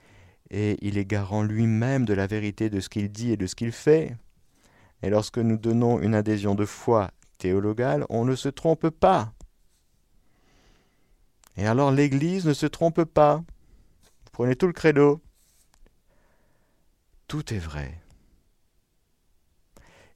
et 0.50 0.76
il 0.86 0.98
est 0.98 1.04
garant 1.04 1.42
lui-même 1.42 2.04
de 2.04 2.14
la 2.14 2.26
vérité 2.26 2.70
de 2.70 2.80
ce 2.80 2.88
qu'il 2.88 3.10
dit 3.10 3.32
et 3.32 3.36
de 3.36 3.46
ce 3.46 3.54
qu'il 3.54 3.72
fait. 3.72 4.16
Et 5.02 5.10
lorsque 5.10 5.38
nous 5.38 5.56
donnons 5.56 6.00
une 6.00 6.14
adhésion 6.14 6.54
de 6.54 6.64
foi 6.64 7.10
théologale, 7.38 8.04
on 8.08 8.24
ne 8.24 8.34
se 8.34 8.48
trompe 8.48 8.90
pas. 8.90 9.32
Et 11.56 11.66
alors 11.66 11.90
l'Église 11.90 12.46
ne 12.46 12.52
se 12.52 12.66
trompe 12.66 13.04
pas. 13.04 13.42
Prenez 14.32 14.56
tout 14.56 14.66
le 14.66 14.72
credo 14.72 15.20
tout 17.30 17.54
est 17.54 17.60
vrai. 17.60 17.99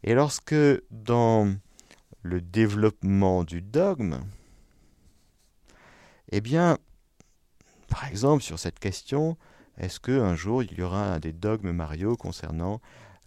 Et 0.04 0.12
lorsque 0.12 0.54
dans 0.90 1.56
le 2.22 2.40
développement 2.42 3.42
du 3.42 3.62
dogme, 3.62 4.20
eh 6.30 6.42
bien, 6.42 6.76
par 7.88 8.06
exemple, 8.06 8.42
sur 8.42 8.58
cette 8.58 8.78
question, 8.78 9.38
est-ce 9.78 10.00
qu'un 10.00 10.34
jour 10.34 10.62
il 10.62 10.74
y 10.74 10.82
aura 10.82 11.18
des 11.20 11.32
dogmes 11.32 11.72
Mario 11.72 12.16
concernant 12.16 12.82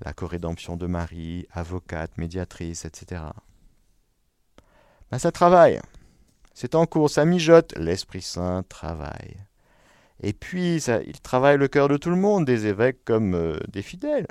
la 0.06 0.14
corédemption 0.14 0.78
de 0.78 0.86
Marie, 0.86 1.48
avocate, 1.52 2.16
médiatrice, 2.20 2.86
etc. 2.86 3.24
Ben, 5.10 5.18
ça 5.18 5.32
travaille. 5.32 5.82
C'est 6.54 6.76
en 6.76 6.86
cours, 6.86 7.10
ça 7.10 7.26
mijote. 7.26 7.76
L'Esprit 7.76 8.22
Saint 8.22 8.62
travaille. 8.70 9.38
Et 10.22 10.34
puis, 10.34 10.80
ça, 10.80 11.02
il 11.02 11.20
travaille 11.22 11.58
le 11.58 11.68
cœur 11.68 11.88
de 11.88 11.98
tout 11.98 12.12
le 12.12 12.16
monde, 12.18 12.46
des 12.46 12.68
évêques 12.68 13.04
comme 13.04 13.34
euh, 13.34 13.58
des 13.68 13.82
fidèles. 13.82 14.28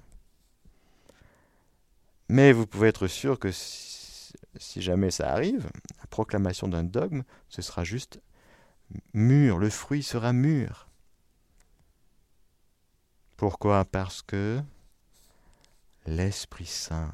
Mais 2.29 2.53
vous 2.53 2.67
pouvez 2.67 2.89
être 2.89 3.07
sûr 3.07 3.39
que 3.39 3.51
si, 3.53 4.83
jamais 4.83 5.11
ça 5.11 5.33
arrive, 5.33 5.71
la 5.99 6.07
proclamation 6.07 6.69
d'un 6.69 6.85
dogme, 6.85 7.23
ce 7.49 7.63
sera 7.63 7.85
juste 7.85 8.21
mûr, 9.15 9.59
le 9.59 9.71
fruit 9.71 10.03
sera 10.03 10.33
mûr. 10.33 10.89
Pourquoi? 13.37 13.85
Parce 13.85 14.23
que 14.23 14.61
l'Esprit 16.07 16.67
Saint 16.67 17.13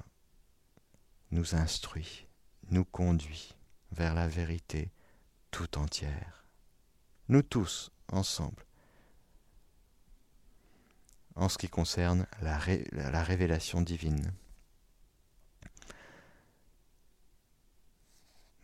nous 1.30 1.54
instruit, 1.54 2.26
nous 2.70 2.84
conduit 2.84 3.54
vers 3.90 4.14
la 4.14 4.28
vérité 4.28 4.90
tout 5.50 5.78
entière. 5.78 6.46
Nous 7.28 7.42
tous, 7.42 7.90
ensemble 8.08 8.64
en 11.34 11.48
ce 11.48 11.58
qui 11.58 11.68
concerne 11.68 12.26
la 12.42 13.22
révélation 13.22 13.80
divine. 13.80 14.32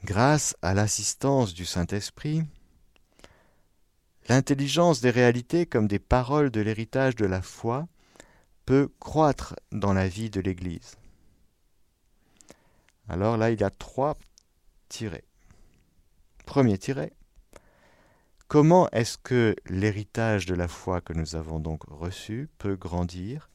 Grâce 0.05 0.57
à 0.63 0.75
l'assistance 0.75 1.55
du 1.55 1.65
Saint-Esprit, 1.65 2.43
l'intelligence 4.29 5.01
des 5.01 5.11
réalités 5.11 5.67
comme 5.67 5.89
des 5.89 5.99
paroles 5.99 6.51
de 6.51 6.61
l'héritage 6.61 7.17
de 7.17 7.27
la 7.27 7.43
foi 7.43 7.89
peut 8.65 8.91
croître 9.01 9.55
dans 9.73 9.93
la 9.93 10.09
vie 10.09 10.31
de 10.31 10.41
l'Église. 10.41 10.97
Alors 13.09 13.37
là, 13.37 13.51
il 13.51 13.61
y 13.61 13.65
a 13.65 13.71
trois 13.71 14.17
tirets. 14.89 15.25
Premier 16.45 16.79
tiret, 16.79 17.13
Comment 18.49 18.89
est-ce 18.93 19.19
que 19.19 19.55
l'héritage 19.67 20.47
de 20.47 20.55
la 20.55 20.69
foi 20.69 21.03
que 21.03 21.13
nous 21.13 21.37
avons 21.37 21.61
donc 21.61 21.83
reçu 21.87 22.49
peut 22.57 22.77
grandir? 22.77 23.51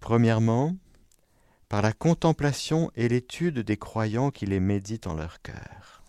Premièrement, 0.00 0.74
par 1.74 1.82
la 1.82 1.92
contemplation 1.92 2.92
et 2.94 3.08
l'étude 3.08 3.58
des 3.58 3.76
croyants 3.76 4.30
qui 4.30 4.46
les 4.46 4.60
méditent 4.60 5.08
en 5.08 5.14
leur 5.14 5.42
cœur. 5.42 6.04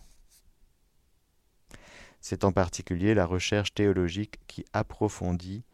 C'est 2.20 2.44
en 2.44 2.52
particulier 2.52 3.14
la 3.14 3.26
recherche 3.26 3.74
théologique 3.74 4.38
qui 4.46 4.64
approfondit 4.72 5.64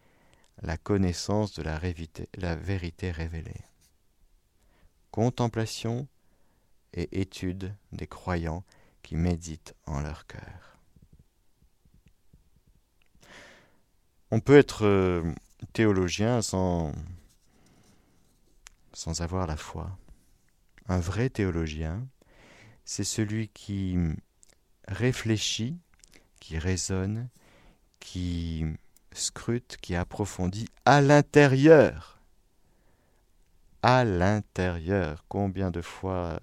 la 0.62 0.78
connaissance 0.78 1.52
de 1.52 1.62
la, 1.62 1.78
la 2.38 2.57
vérité 2.57 3.11
révélée. 3.11 3.61
Contemplation 5.11 6.09
et 6.94 7.20
étude 7.20 7.74
des 7.92 8.07
croyants 8.07 8.64
qui 9.02 9.16
méditent 9.16 9.74
en 9.85 10.00
leur 10.00 10.26
cœur. 10.26 10.78
On 14.31 14.40
peut 14.40 14.57
être 14.57 14.87
euh, 14.87 15.35
théologien 15.74 16.40
sans, 16.40 16.94
sans 18.92 19.20
avoir 19.22 19.46
la 19.46 19.57
foi. 19.57 19.96
Un 20.88 20.98
vrai 20.98 21.31
théologien, 21.31 22.07
c'est 22.85 23.05
celui 23.05 23.48
qui 23.48 23.96
réfléchit, 24.88 25.78
qui 26.40 26.59
raisonne, 26.59 27.28
qui 28.00 28.64
scrute, 29.12 29.76
qui 29.81 29.94
approfondit 29.94 30.68
à 30.85 31.00
l'intérieur. 31.00 32.20
À 33.83 34.05
l'intérieur. 34.05 35.24
Combien 35.28 35.70
de 35.70 35.81
fois 35.81 36.14
euh, 36.14 36.38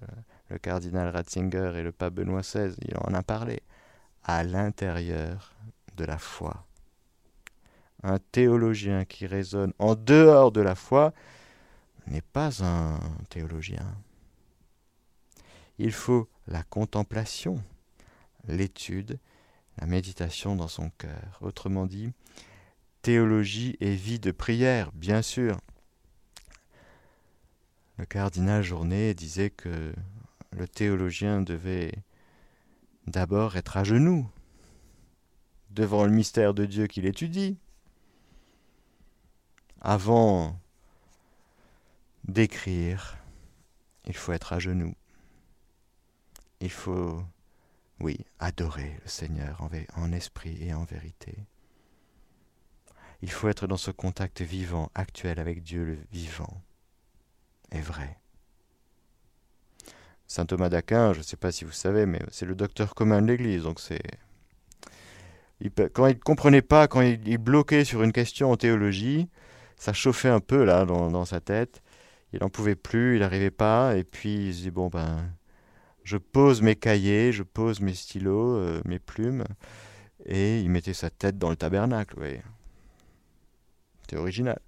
le 0.48 0.58
cardinal 0.58 1.08
Ratzinger 1.08 1.72
et 1.76 1.82
le 1.82 1.92
pape 1.92 2.14
Benoît 2.14 2.42
XVI, 2.42 2.74
il 2.82 2.96
en 2.98 3.14
a 3.14 3.22
parlé. 3.22 3.62
À 4.24 4.42
l'intérieur 4.42 5.54
de 5.96 6.04
la 6.04 6.18
foi 6.18 6.66
un 8.02 8.18
théologien 8.32 9.04
qui 9.04 9.26
raisonne 9.26 9.72
en 9.78 9.94
dehors 9.94 10.52
de 10.52 10.60
la 10.60 10.74
foi 10.74 11.12
n'est 12.10 12.20
pas 12.20 12.62
un 12.64 12.98
théologien. 13.28 13.86
Il 15.78 15.92
faut 15.92 16.28
la 16.46 16.62
contemplation, 16.62 17.62
l'étude, 18.46 19.18
la 19.78 19.86
méditation 19.86 20.56
dans 20.56 20.68
son 20.68 20.90
cœur. 20.90 21.38
Autrement 21.40 21.86
dit, 21.86 22.12
théologie 23.02 23.76
et 23.80 23.94
vie 23.94 24.18
de 24.18 24.30
prière, 24.30 24.92
bien 24.92 25.22
sûr. 25.22 25.58
Le 27.96 28.04
cardinal 28.04 28.62
Journet 28.62 29.14
disait 29.14 29.50
que 29.50 29.94
le 30.52 30.68
théologien 30.68 31.42
devait 31.42 31.92
d'abord 33.06 33.56
être 33.56 33.76
à 33.76 33.84
genoux 33.84 34.28
devant 35.70 36.04
le 36.04 36.10
mystère 36.10 36.52
de 36.52 36.66
Dieu 36.66 36.86
qu'il 36.86 37.06
étudie, 37.06 37.56
avant 39.80 40.58
d'écrire, 42.30 43.18
il 44.06 44.16
faut 44.16 44.32
être 44.32 44.52
à 44.52 44.58
genoux. 44.58 44.94
Il 46.60 46.70
faut, 46.70 47.22
oui, 48.00 48.18
adorer 48.38 48.98
le 49.02 49.08
Seigneur 49.08 49.62
en, 49.96 50.12
esprit 50.12 50.58
et 50.62 50.74
en 50.74 50.84
vérité. 50.84 51.34
Il 53.22 53.30
faut 53.30 53.48
être 53.48 53.66
dans 53.66 53.76
ce 53.76 53.90
contact 53.90 54.40
vivant, 54.40 54.90
actuel 54.94 55.38
avec 55.40 55.62
Dieu 55.62 55.84
le 55.84 55.98
vivant 56.12 56.62
et 57.72 57.80
vrai. 57.80 58.18
Saint 60.26 60.46
Thomas 60.46 60.68
d'Aquin, 60.68 61.12
je 61.12 61.18
ne 61.18 61.24
sais 61.24 61.36
pas 61.36 61.52
si 61.52 61.64
vous 61.64 61.72
savez, 61.72 62.06
mais 62.06 62.20
c'est 62.30 62.46
le 62.46 62.54
docteur 62.54 62.94
commun 62.94 63.20
de 63.20 63.26
l'Église, 63.26 63.64
donc 63.64 63.80
c'est... 63.80 64.02
quand 65.92 66.06
il 66.06 66.14
ne 66.14 66.20
comprenait 66.20 66.62
pas, 66.62 66.88
quand 66.88 67.00
il, 67.00 67.38
bloquait 67.38 67.84
sur 67.84 68.02
une 68.02 68.12
question 68.12 68.52
en 68.52 68.56
théologie, 68.56 69.28
ça 69.76 69.92
chauffait 69.92 70.28
un 70.28 70.40
peu 70.40 70.64
là 70.64 70.84
dans, 70.84 71.24
sa 71.24 71.40
tête. 71.40 71.82
Il 72.32 72.40
n'en 72.40 72.48
pouvait 72.48 72.76
plus, 72.76 73.16
il 73.16 73.20
n'arrivait 73.20 73.50
pas, 73.50 73.96
et 73.96 74.04
puis 74.04 74.48
il 74.48 74.54
se 74.54 74.62
dit 74.62 74.70
bon 74.70 74.88
ben, 74.88 75.32
je 76.04 76.16
pose 76.16 76.62
mes 76.62 76.76
cahiers, 76.76 77.32
je 77.32 77.42
pose 77.42 77.80
mes 77.80 77.94
stylos, 77.94 78.56
euh, 78.56 78.82
mes 78.84 78.98
plumes, 78.98 79.44
et 80.26 80.60
il 80.60 80.70
mettait 80.70 80.94
sa 80.94 81.10
tête 81.10 81.38
dans 81.38 81.50
le 81.50 81.56
tabernacle. 81.56 82.14
Oui. 82.18 82.38
C'est 84.08 84.16
original. 84.16 84.60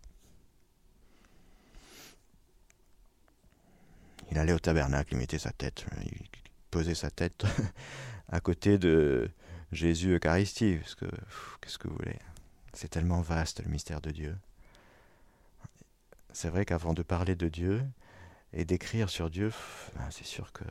il 4.32 4.38
allait 4.38 4.54
au 4.54 4.58
tabernacle, 4.58 5.12
il 5.12 5.18
mettait 5.18 5.38
sa 5.38 5.52
tête, 5.52 5.84
il 6.06 6.26
posait 6.70 6.94
sa 6.94 7.10
tête 7.10 7.44
à 8.28 8.40
côté 8.40 8.78
de 8.78 9.30
Jésus 9.72 10.14
Eucharistie, 10.14 10.76
parce 10.76 10.94
que 10.94 11.04
qu'est-ce 11.60 11.76
que 11.76 11.88
vous 11.88 11.96
voulez 11.96 12.18
C'est 12.72 12.88
tellement 12.88 13.20
vaste 13.20 13.62
le 13.62 13.70
mystère 13.70 14.00
de 14.00 14.10
Dieu. 14.10 14.34
C'est 16.32 16.48
vrai 16.48 16.64
qu'avant 16.64 16.94
de 16.94 17.02
parler 17.02 17.36
de 17.36 17.48
Dieu 17.48 17.82
et 18.52 18.64
d'écrire 18.64 19.10
sur 19.10 19.30
Dieu, 19.30 19.52
ben, 19.96 20.08
c'est 20.10 20.26
sûr 20.26 20.52
que 20.52 20.64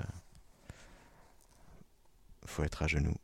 faut 2.45 2.63
être 2.63 2.83
à 2.83 2.87
genoux. 2.87 3.15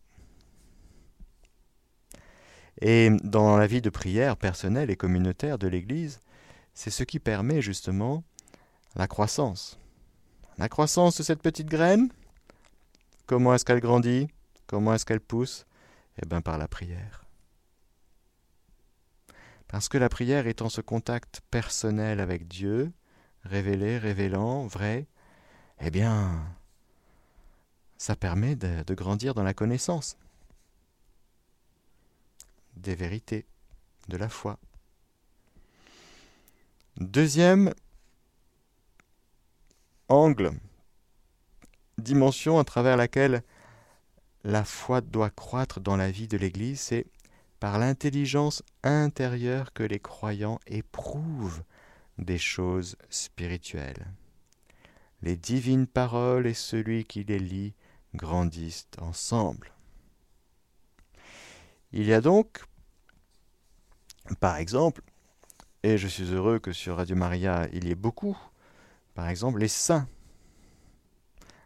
Et 2.82 3.10
dans 3.23 3.58
la 3.58 3.67
vie 3.67 3.82
de 3.82 3.89
prière 3.89 4.38
personnelle 4.38 4.91
et 4.91 4.95
communautaire 4.95 5.58
de 5.58 5.67
l'Église, 5.67 6.21
c'est 6.73 6.91
ce 6.91 7.04
qui 7.04 7.19
permet 7.19 7.62
justement 7.62 8.23
la 8.95 9.08
croissance. 9.08 9.80
La 10.58 10.69
croissance 10.69 11.17
de 11.17 11.23
cette 11.23 11.41
petite 11.41 11.67
graine, 11.67 12.10
comment 13.26 13.54
est-ce 13.54 13.65
qu'elle 13.65 13.80
grandit 13.80 14.28
Comment 14.67 14.93
est-ce 14.93 15.06
qu'elle 15.06 15.21
pousse? 15.21 15.65
Eh 16.21 16.26
bien 16.26 16.41
par 16.41 16.58
la 16.58 16.67
prière. 16.67 17.27
Parce 19.68 19.90
que 19.90 19.98
la 19.98 20.10
prière 20.10 20.48
étant 20.48 20.70
ce 20.70 20.82
contact 20.82 21.42
personnel 21.52 22.20
avec 22.20 22.48
Dieu, 22.48 22.94
révélé, 23.44 23.98
révélant, 23.98 24.66
vrai, 24.66 25.08
eh 25.82 25.92
bien, 25.92 26.46
ça 27.98 28.16
permet 28.16 28.56
de, 28.56 28.94
grandir 28.94 29.34
dans 29.34 29.44
la 29.44 29.54
connaissance 29.54 30.18
des 32.76 32.96
vérités, 32.96 33.46
de 34.08 34.18
la 34.18 34.30
foi. 34.30 34.60
Deuxième 36.98 37.74
angle, 40.08 40.52
dimension 41.98 42.60
à 42.60 42.64
travers 42.64 42.98
laquelle 42.98 43.44
la 44.44 44.64
foi 44.64 45.02
doit 45.02 45.30
croître 45.30 45.82
dans 45.82 45.98
la 45.98 46.10
vie 46.10 46.28
de 46.28 46.38
l'Église, 46.38 46.80
c'est 46.80 47.08
par 47.60 47.80
l'intelligence 47.80 48.63
intérieure 48.84 49.74
que 49.74 49.84
les 49.84 50.00
croyants 50.00 50.60
éprouvent 50.67 51.63
des 52.17 52.38
choses 52.38 52.96
spirituelles. 53.10 54.08
Les 55.22 55.36
divines 55.36 55.88
paroles 55.88 56.48
et 56.48 56.54
celui 56.54 57.06
qui 57.06 57.24
les 57.24 57.39
lit 57.39 57.74
grandissent 58.13 58.88
ensemble. 59.00 59.72
Il 61.91 62.06
y 62.06 62.13
a 62.13 62.22
donc, 62.22 62.60
par 64.39 64.58
exemple, 64.58 65.02
et 65.84 65.98
je 65.98 66.08
suis 66.08 66.32
heureux 66.32 66.60
que 66.60 66.74
sur 66.74 66.98
Radio 66.98 67.15
Maria 67.15 67.67
il 67.72 67.88
y 67.88 67.91
ait 67.91 67.96
beaucoup 67.96 68.38
par 69.17 69.30
exemple, 69.30 69.58
les 69.58 69.67
saints, 69.67 70.08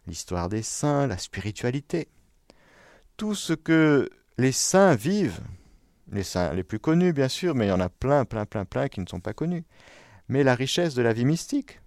l'histoire 0.06 0.48
des 0.48 0.62
saints, 0.62 1.06
la 1.06 1.18
spiritualité, 1.18 2.08
tout 3.18 3.34
ce 3.34 3.52
que 3.52 4.08
les 4.38 4.52
saints 4.52 4.94
vivent, 4.94 5.42
les 6.12 6.22
saints 6.22 6.52
les 6.52 6.62
plus 6.62 6.78
connus 6.78 7.12
bien 7.12 7.28
sûr, 7.28 7.54
mais 7.54 7.66
il 7.66 7.70
y 7.70 7.72
en 7.72 7.80
a 7.80 7.88
plein, 7.88 8.24
plein, 8.24 8.46
plein, 8.46 8.64
plein 8.64 8.88
qui 8.88 9.00
ne 9.00 9.06
sont 9.06 9.20
pas 9.20 9.32
connus, 9.32 9.64
mais 10.28 10.44
la 10.44 10.54
richesse 10.54 10.94
de 10.94 11.02
la 11.02 11.12
vie 11.12 11.24
mystique, 11.24 11.80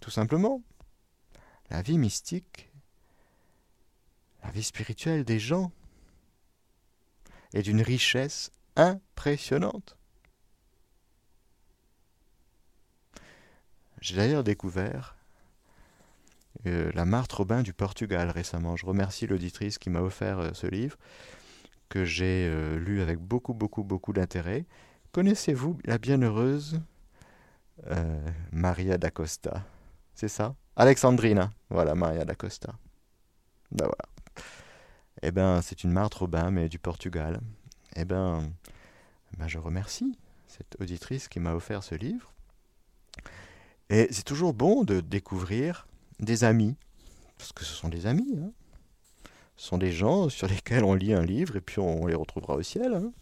tout 0.00 0.10
simplement. 0.10 0.62
La 1.70 1.82
vie 1.82 1.98
mystique, 1.98 2.70
la 4.42 4.50
vie 4.50 4.62
spirituelle 4.62 5.24
des 5.24 5.38
gens 5.38 5.72
est 7.54 7.62
d'une 7.62 7.80
richesse 7.80 8.52
impressionnante. 8.76 9.96
J'ai 14.00 14.16
d'ailleurs 14.16 14.44
découvert 14.44 15.16
euh, 16.66 16.90
la 16.94 17.06
Marthe 17.06 17.32
Robin 17.32 17.62
du 17.62 17.72
Portugal 17.72 18.28
récemment. 18.30 18.76
Je 18.76 18.84
remercie 18.84 19.26
l'auditrice 19.26 19.78
qui 19.78 19.88
m'a 19.88 20.02
offert 20.02 20.38
euh, 20.40 20.50
ce 20.52 20.66
livre, 20.66 20.98
que 21.88 22.04
j'ai 22.04 22.48
euh, 22.48 22.78
lu 22.78 23.00
avec 23.00 23.18
beaucoup, 23.18 23.54
beaucoup, 23.54 23.84
beaucoup 23.84 24.12
d'intérêt. 24.12 24.66
Connaissez-vous 25.12 25.78
la 25.84 25.98
bienheureuse 25.98 26.80
Maria 28.52 28.98
da 28.98 29.10
Costa? 29.10 29.64
C'est 30.14 30.28
ça? 30.28 30.54
Alexandrina. 30.76 31.52
Voilà, 31.70 31.94
Maria 31.94 32.24
da 32.24 32.34
Costa. 32.34 32.74
Ben 33.70 33.84
voilà. 33.84 34.08
Eh 35.22 35.30
ben, 35.30 35.62
c'est 35.62 35.84
une 35.84 35.92
Marthe 35.92 36.14
Robin, 36.14 36.50
mais 36.50 36.68
du 36.68 36.78
Portugal. 36.78 37.40
Eh 37.96 38.04
ben, 38.04 38.52
ben 39.38 39.48
je 39.48 39.58
remercie 39.58 40.18
cette 40.48 40.80
auditrice 40.80 41.28
qui 41.28 41.40
m'a 41.40 41.54
offert 41.54 41.82
ce 41.82 41.94
livre. 41.94 42.32
Et 43.90 44.08
c'est 44.10 44.24
toujours 44.24 44.54
bon 44.54 44.84
de 44.84 45.00
découvrir 45.00 45.86
des 46.20 46.44
amis, 46.44 46.76
parce 47.38 47.52
que 47.52 47.64
ce 47.64 47.74
sont 47.74 47.88
des 47.88 48.06
amis. 48.06 48.38
Hein. 48.38 48.50
Sont 49.56 49.78
des 49.78 49.92
gens 49.92 50.28
sur 50.28 50.48
lesquels 50.48 50.84
on 50.84 50.94
lit 50.94 51.14
un 51.14 51.24
livre 51.24 51.56
et 51.56 51.60
puis 51.60 51.78
on 51.78 52.06
les 52.06 52.14
retrouvera 52.14 52.54
au 52.54 52.62
ciel. 52.62 52.94
Hein. 52.94 53.12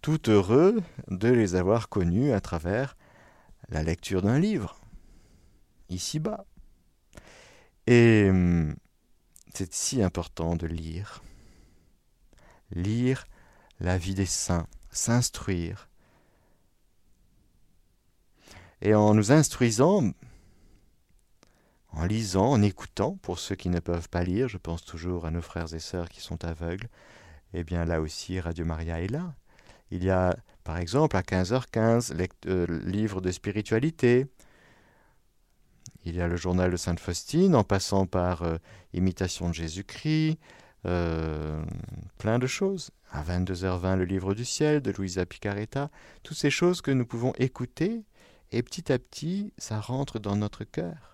Tout 0.00 0.30
heureux 0.30 0.82
de 1.08 1.28
les 1.28 1.54
avoir 1.54 1.88
connus 1.88 2.32
à 2.32 2.40
travers 2.40 2.96
la 3.68 3.82
lecture 3.82 4.22
d'un 4.22 4.38
livre, 4.38 4.80
ici-bas. 5.90 6.46
Et 7.86 8.26
hum, 8.30 8.74
c'est 9.52 9.72
si 9.74 10.02
important 10.02 10.56
de 10.56 10.66
lire. 10.66 11.22
Lire 12.72 13.26
la 13.80 13.98
vie 13.98 14.14
des 14.14 14.26
saints, 14.26 14.66
s'instruire, 14.90 15.90
et 18.82 18.94
en 18.94 19.14
nous 19.14 19.32
instruisant, 19.32 20.12
en 21.92 22.04
lisant, 22.04 22.50
en 22.50 22.62
écoutant, 22.62 23.16
pour 23.22 23.38
ceux 23.38 23.56
qui 23.56 23.68
ne 23.68 23.80
peuvent 23.80 24.08
pas 24.08 24.22
lire, 24.22 24.48
je 24.48 24.58
pense 24.58 24.84
toujours 24.84 25.26
à 25.26 25.30
nos 25.30 25.42
frères 25.42 25.74
et 25.74 25.80
sœurs 25.80 26.08
qui 26.08 26.20
sont 26.20 26.44
aveugles, 26.44 26.88
eh 27.52 27.64
bien 27.64 27.84
là 27.84 28.00
aussi 28.00 28.38
Radio 28.38 28.64
Maria 28.64 29.00
est 29.00 29.08
là. 29.08 29.34
Il 29.90 30.04
y 30.04 30.10
a 30.10 30.36
par 30.62 30.78
exemple 30.78 31.16
à 31.16 31.22
15h15 31.22 32.12
euh, 32.46 32.66
livre 32.84 33.20
de 33.20 33.30
spiritualité. 33.32 34.26
Il 36.04 36.14
y 36.14 36.20
a 36.20 36.28
le 36.28 36.36
journal 36.36 36.70
de 36.70 36.76
Sainte 36.76 37.00
Faustine 37.00 37.54
en 37.54 37.64
passant 37.64 38.06
par 38.06 38.42
euh, 38.42 38.56
Imitation 38.92 39.48
de 39.48 39.54
Jésus-Christ, 39.54 40.38
euh, 40.86 41.62
plein 42.18 42.38
de 42.38 42.46
choses. 42.46 42.90
À 43.10 43.24
22h20 43.24 43.96
le 43.96 44.04
livre 44.04 44.34
du 44.34 44.44
ciel 44.44 44.80
de 44.80 44.92
Louisa 44.92 45.26
Picaretta, 45.26 45.90
toutes 46.22 46.36
ces 46.36 46.50
choses 46.50 46.80
que 46.80 46.92
nous 46.92 47.04
pouvons 47.04 47.32
écouter 47.38 48.04
et 48.52 48.62
petit 48.62 48.92
à 48.92 48.98
petit, 48.98 49.52
ça 49.58 49.80
rentre 49.80 50.20
dans 50.20 50.36
notre 50.36 50.62
cœur. 50.62 51.09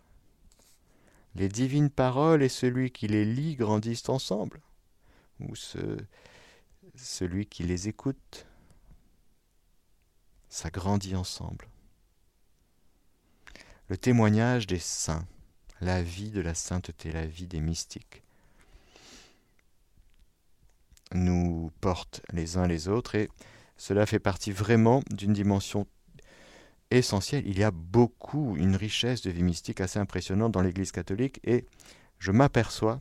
Les 1.36 1.50
divines 1.50 1.90
paroles 1.90 2.42
et 2.42 2.48
celui 2.48 2.90
qui 2.90 3.08
les 3.08 3.26
lit 3.26 3.56
grandissent 3.56 4.08
ensemble, 4.08 4.62
ou 5.38 5.54
ce, 5.54 5.98
celui 6.94 7.44
qui 7.44 7.62
les 7.62 7.88
écoute, 7.88 8.46
ça 10.48 10.70
grandit 10.70 11.14
ensemble. 11.14 11.68
Le 13.88 13.98
témoignage 13.98 14.66
des 14.66 14.78
saints, 14.78 15.26
la 15.82 16.02
vie 16.02 16.30
de 16.30 16.40
la 16.40 16.54
sainteté, 16.54 17.12
la 17.12 17.26
vie 17.26 17.46
des 17.46 17.60
mystiques, 17.60 18.22
nous 21.12 21.70
porte 21.82 22.22
les 22.32 22.56
uns 22.56 22.66
les 22.66 22.88
autres 22.88 23.14
et 23.14 23.28
Cela 23.76 24.06
fait 24.06 24.18
partie 24.18 24.52
vraiment 24.52 25.02
d'une 25.10 25.34
dimension 25.34 25.86
essentielle. 26.90 27.46
Il 27.46 27.58
y 27.58 27.64
a 27.64 27.70
beaucoup, 27.70 28.56
une 28.56 28.76
richesse 28.76 29.22
de 29.22 29.30
vie 29.30 29.42
mystique 29.42 29.80
assez 29.80 29.98
impressionnante 29.98 30.52
dans 30.52 30.62
l'Église 30.62 30.92
catholique 30.92 31.40
et 31.44 31.66
je 32.18 32.30
m'aperçois 32.30 33.00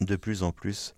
de 0.00 0.16
plus 0.16 0.42
en 0.42 0.52
plus 0.52 0.94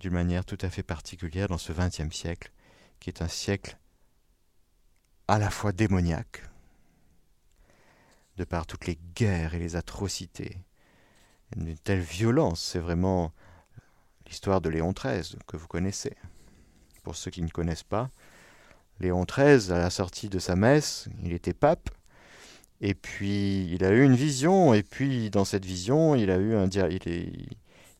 d'une 0.00 0.12
manière 0.12 0.44
tout 0.44 0.58
à 0.60 0.70
fait 0.70 0.82
particulière 0.82 1.48
dans 1.48 1.58
ce 1.58 1.72
XXe 1.72 2.14
siècle, 2.14 2.52
qui 3.00 3.10
est 3.10 3.22
un 3.22 3.28
siècle 3.28 3.76
à 5.26 5.38
la 5.38 5.50
fois 5.50 5.72
démoniaque, 5.72 6.42
de 8.36 8.44
par 8.44 8.66
toutes 8.66 8.86
les 8.86 8.98
guerres 9.14 9.54
et 9.54 9.58
les 9.58 9.76
atrocités, 9.76 10.58
une 11.56 11.76
telle 11.78 12.00
violence, 12.00 12.62
c'est 12.62 12.78
vraiment 12.78 13.32
l'histoire 14.26 14.60
de 14.60 14.68
Léon 14.68 14.92
XIII 14.92 15.38
que 15.46 15.56
vous 15.56 15.66
connaissez. 15.66 16.14
Pour 17.02 17.16
ceux 17.16 17.30
qui 17.30 17.42
ne 17.42 17.48
connaissent 17.48 17.82
pas, 17.82 18.10
Léon 19.00 19.24
XIII, 19.24 19.72
à 19.72 19.78
la 19.78 19.90
sortie 19.90 20.28
de 20.28 20.38
sa 20.38 20.56
messe, 20.56 21.08
il 21.24 21.32
était 21.32 21.54
pape, 21.54 21.90
et 22.80 22.94
puis 22.94 23.68
il 23.72 23.84
a 23.84 23.90
eu 23.90 24.02
une 24.04 24.14
vision, 24.14 24.74
et 24.74 24.82
puis 24.82 25.30
dans 25.30 25.44
cette 25.44 25.64
vision, 25.64 26.14
il 26.14 26.30
a 26.30 26.36
eu 26.36 26.54
un 26.54 26.68
il, 26.68 27.48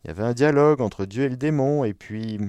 y 0.04 0.10
avait 0.10 0.22
un 0.22 0.34
dialogue 0.34 0.80
entre 0.80 1.04
Dieu 1.04 1.24
et 1.24 1.28
le 1.28 1.36
démon, 1.36 1.84
et 1.84 1.94
puis 1.94 2.40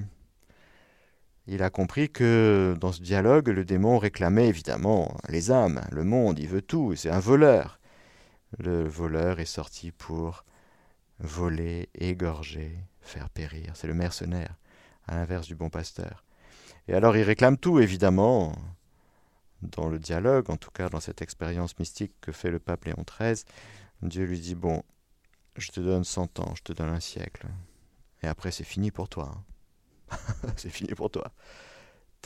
il 1.47 1.64
a 1.64 1.70
compris 1.70 2.10
que 2.10 2.76
dans 2.80 2.91
ce 2.91 3.02
dialogue, 3.02 3.50
le 3.50 3.66
démon 3.66 3.97
réclamait 3.97 4.47
évidemment 4.47 5.16
les 5.30 5.52
âmes, 5.52 5.82
le 5.91 6.04
monde, 6.04 6.39
il 6.39 6.47
veut 6.47 6.62
tout, 6.62 6.95
c'est 6.95 7.10
un 7.10 7.20
voleur. 7.20 7.80
Le 8.58 8.88
voleur 8.88 9.39
est 9.39 9.45
sorti 9.45 9.91
pour 9.91 10.43
voler, 11.20 11.89
égorger, 11.95 12.80
faire 13.02 13.30
périr. 13.30 13.74
C'est 13.76 13.88
le 13.88 13.93
mercenaire, 13.93 14.56
à 15.08 15.16
l'inverse 15.16 15.47
du 15.47 15.56
bon 15.56 15.70
pasteur. 15.70 16.24
Et 16.89 16.93
alors 16.95 17.15
il 17.15 17.21
réclame 17.21 17.55
tout, 17.55 17.79
évidemment, 17.79 18.51
dans 19.61 19.89
le 19.89 19.99
dialogue, 19.99 20.49
en 20.49 20.57
tout 20.57 20.71
cas 20.71 20.89
dans 20.89 20.99
cette 20.99 21.21
expérience 21.21 21.77
mystique 21.77 22.13
que 22.19 22.31
fait 22.31 22.49
le 22.49 22.57
pape 22.57 22.85
Léon 22.85 23.05
XIII. 23.05 23.45
Dieu 24.01 24.25
lui 24.25 24.39
dit, 24.39 24.55
bon, 24.55 24.81
je 25.55 25.69
te 25.69 25.79
donne 25.79 26.03
cent 26.03 26.39
ans, 26.39 26.55
je 26.55 26.63
te 26.63 26.73
donne 26.73 26.89
un 26.89 26.99
siècle. 26.99 27.45
Et 28.23 28.27
après, 28.27 28.49
c'est 28.49 28.63
fini 28.63 28.89
pour 28.89 29.07
toi. 29.07 29.35
Hein. 30.11 30.17
c'est 30.57 30.71
fini 30.71 30.95
pour 30.95 31.11
toi. 31.11 31.31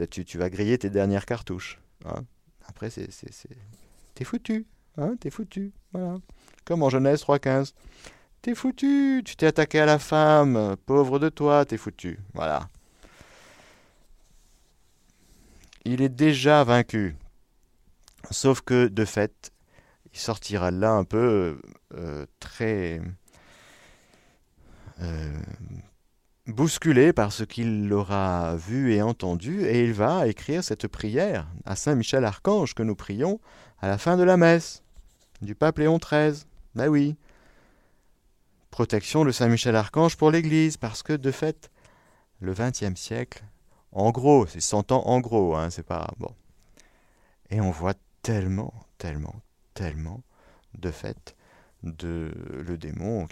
Tu, 0.09 0.23
tu, 0.23 0.37
vas 0.37 0.49
griller 0.49 0.77
tes 0.77 0.89
dernières 0.89 1.25
cartouches. 1.25 1.81
Hein. 2.05 2.23
Après, 2.65 2.89
c'est, 2.89 3.09
t'es 4.15 4.23
foutu. 4.23 4.65
Hein, 4.95 5.17
t'es 5.19 5.29
foutu. 5.29 5.73
Voilà. 5.91 6.19
Comme 6.63 6.83
en 6.83 6.89
Genèse 6.89 7.21
3.15. 7.23 7.73
T'es 8.41 8.55
foutu, 8.55 9.23
tu 9.25 9.35
t'es 9.35 9.47
attaqué 9.47 9.81
à 9.81 9.85
la 9.85 9.99
femme, 9.99 10.77
pauvre 10.85 11.19
de 11.19 11.27
toi, 11.27 11.65
t'es 11.65 11.77
foutu. 11.77 12.17
Voilà. 12.33 12.69
Il 15.85 16.01
est 16.01 16.09
déjà 16.09 16.63
vaincu. 16.63 17.15
Sauf 18.31 18.61
que, 18.61 18.87
de 18.87 19.05
fait, 19.05 19.51
il 20.13 20.19
sortira 20.19 20.71
là 20.71 20.91
un 20.91 21.03
peu 21.03 21.59
euh, 21.93 22.25
très 22.39 23.01
euh, 25.01 25.41
bousculé 26.47 27.13
par 27.13 27.31
ce 27.31 27.43
qu'il 27.43 27.91
aura 27.91 28.55
vu 28.55 28.93
et 28.93 29.01
entendu, 29.01 29.65
et 29.65 29.83
il 29.83 29.93
va 29.93 30.27
écrire 30.27 30.63
cette 30.63 30.87
prière 30.87 31.47
à 31.65 31.75
Saint 31.75 31.95
Michel 31.95 32.25
Archange 32.25 32.73
que 32.73 32.83
nous 32.83 32.95
prions 32.95 33.39
à 33.81 33.87
la 33.87 33.97
fin 33.97 34.17
de 34.17 34.23
la 34.23 34.37
messe 34.37 34.83
du 35.41 35.55
pape 35.55 35.79
Léon 35.79 35.97
XIII. 35.97 36.45
Ben 36.75 36.87
oui, 36.87 37.15
protection 38.71 39.25
de 39.25 39.31
Saint 39.31 39.47
Michel 39.49 39.75
Archange 39.75 40.17
pour 40.17 40.31
l'Église, 40.31 40.77
parce 40.77 41.03
que 41.03 41.13
de 41.13 41.31
fait, 41.31 41.69
le 42.39 42.53
XXe 42.53 42.99
siècle, 42.99 43.43
en 43.93 44.11
gros, 44.11 44.45
c'est 44.47 44.61
100 44.61 44.91
ans 44.91 45.03
en 45.05 45.19
gros, 45.19 45.55
hein, 45.55 45.69
c'est 45.69 45.83
pas 45.83 46.11
bon. 46.17 46.33
Et 47.49 47.61
on 47.61 47.71
voit 47.71 47.93
tellement, 48.21 48.73
tellement, 48.97 49.35
tellement, 49.73 50.21
de 50.77 50.91
fait, 50.91 51.35
de 51.83 52.31
le 52.51 52.77
démon, 52.77 53.27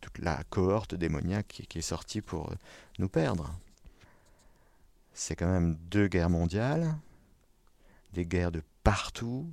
toute 0.00 0.18
la 0.18 0.42
cohorte 0.50 0.94
démoniaque 0.94 1.48
qui, 1.48 1.66
qui 1.66 1.78
est 1.78 1.82
sortie 1.82 2.20
pour 2.20 2.52
nous 2.98 3.08
perdre. 3.08 3.52
C'est 5.12 5.36
quand 5.36 5.50
même 5.50 5.76
deux 5.90 6.08
guerres 6.08 6.30
mondiales, 6.30 6.94
des 8.12 8.26
guerres 8.26 8.52
de 8.52 8.62
partout, 8.84 9.50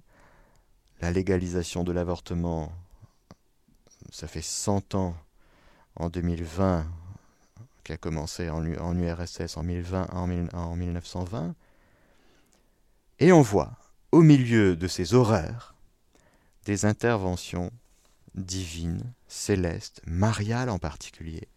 la 1.01 1.11
légalisation 1.11 1.83
de 1.83 1.91
l'avortement 1.91 2.71
ça 4.11 4.27
fait 4.27 4.41
100 4.41 4.95
ans, 4.95 5.15
en 5.95 6.09
2020, 6.09 6.85
qui 7.87 7.93
a 7.93 7.97
commencé 7.97 8.49
en, 8.49 8.65
URSS 8.65 9.55
en, 9.55 9.63
1020, 9.63 10.09
en, 10.11 10.75
1920, 10.75 11.55
et 13.19 13.31
on 13.31 13.41
voit, 13.41 13.77
au 14.11 14.21
milieu 14.21 14.75
de 14.75 14.89
ces 14.89 15.13
horreurs, 15.13 15.73
des 16.65 16.83
interventions 16.83 17.71
divines, 18.35 19.13
célestes, 19.29 20.01
mariales 20.05 20.69
en 20.69 20.79
particulier, 20.79 21.47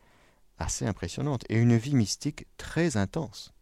assez 0.60 0.86
impressionnantes, 0.86 1.44
et 1.48 1.56
une 1.56 1.76
vie 1.76 1.96
mystique 1.96 2.46
très 2.56 2.96
intense. 2.96 3.52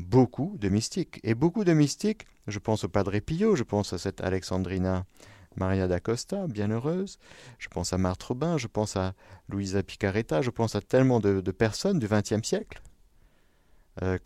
Beaucoup 0.00 0.56
de 0.58 0.68
mystiques. 0.68 1.20
Et 1.22 1.34
beaucoup 1.34 1.62
de 1.62 1.72
mystiques, 1.72 2.26
je 2.48 2.58
pense 2.58 2.82
au 2.82 2.88
Padre 2.88 3.16
Pio, 3.20 3.54
je 3.54 3.62
pense 3.62 3.92
à 3.92 3.98
cette 3.98 4.22
Alexandrina 4.22 5.06
Maria 5.56 5.88
d'Acosta, 5.88 6.46
bienheureuse, 6.46 7.18
je 7.58 7.68
pense 7.68 7.92
à 7.92 7.98
Marthe 7.98 8.22
Robin, 8.22 8.56
je 8.56 8.68
pense 8.68 8.96
à 8.96 9.14
Luisa 9.48 9.82
Picaretta, 9.82 10.42
je 10.42 10.50
pense 10.50 10.76
à 10.76 10.80
tellement 10.80 11.18
de, 11.18 11.40
personnes 11.50 11.98
du 11.98 12.06
XXe 12.06 12.46
siècle, 12.46 12.80
euh, 14.02 14.18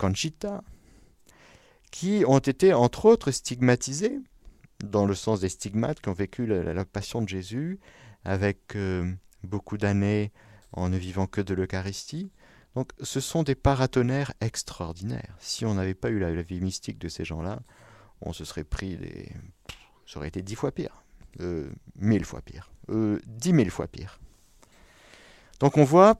qui 1.91 2.23
ont 2.27 2.39
été 2.39 2.73
entre 2.73 3.05
autres 3.05 3.31
stigmatisées, 3.31 4.19
dans 4.83 5.05
le 5.05 5.15
sens 5.15 5.39
des 5.39 5.49
stigmates 5.49 5.99
qui 5.99 6.09
ont 6.09 6.13
vécu 6.13 6.45
la, 6.45 6.85
passion 6.85 7.21
de 7.21 7.29
Jésus, 7.29 7.79
avec 8.23 8.75
euh, 8.75 9.11
beaucoup 9.43 9.77
d'années 9.77 10.31
en 10.73 10.89
ne 10.89 10.97
vivant 10.97 11.25
que 11.25 11.41
de 11.41 11.53
l'Eucharistie. 11.53 12.31
Donc 12.75 12.91
ce 13.01 13.19
sont 13.19 13.43
des 13.43 13.55
paratonnerres 13.55 14.33
extraordinaires. 14.41 15.35
Si 15.39 15.65
on 15.65 15.75
n'avait 15.75 15.93
pas 15.95 16.09
eu 16.09 16.19
la, 16.19 16.31
la 16.31 16.41
vie 16.41 16.59
mystique 16.59 16.99
de 16.99 17.07
ces 17.07 17.25
gens-là, 17.25 17.61
on 18.21 18.33
se 18.33 18.45
serait 18.45 18.63
pris 18.63 18.97
des... 18.97 19.31
Ça 20.05 20.19
aurait 20.19 20.27
été 20.27 20.41
dix 20.41 20.55
fois 20.55 20.71
pire 20.71 21.04
mille 21.95 22.25
fois 22.25 22.41
pire, 22.41 22.71
euh, 22.89 23.19
dix 23.25 23.53
mille 23.53 23.71
fois 23.71 23.87
pire. 23.87 24.19
Donc 25.59 25.77
on 25.77 25.83
voit 25.83 26.19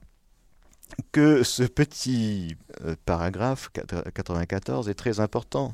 que 1.11 1.43
ce 1.43 1.63
petit 1.63 2.55
euh, 2.81 2.95
paragraphe 3.05 3.69
94 3.71 4.89
est 4.89 4.93
très 4.93 5.19
important. 5.19 5.73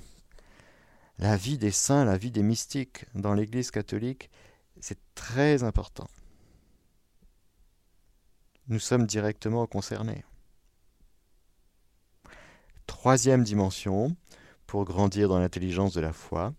La 1.19 1.37
vie 1.37 1.57
des 1.57 1.71
saints, 1.71 2.05
la 2.05 2.17
vie 2.17 2.31
des 2.31 2.43
mystiques 2.43 3.05
dans 3.13 3.33
l'Église 3.33 3.69
catholique, 3.69 4.29
c'est 4.79 4.97
très 5.13 5.63
important. 5.63 6.07
Nous 8.67 8.79
sommes 8.79 9.05
directement 9.05 9.67
concernés. 9.67 10.23
Troisième 12.87 13.43
dimension, 13.43 14.15
pour 14.65 14.85
grandir 14.85 15.27
dans 15.27 15.39
l'intelligence 15.39 15.93
de 15.93 16.01
la 16.01 16.13
foi, 16.13 16.53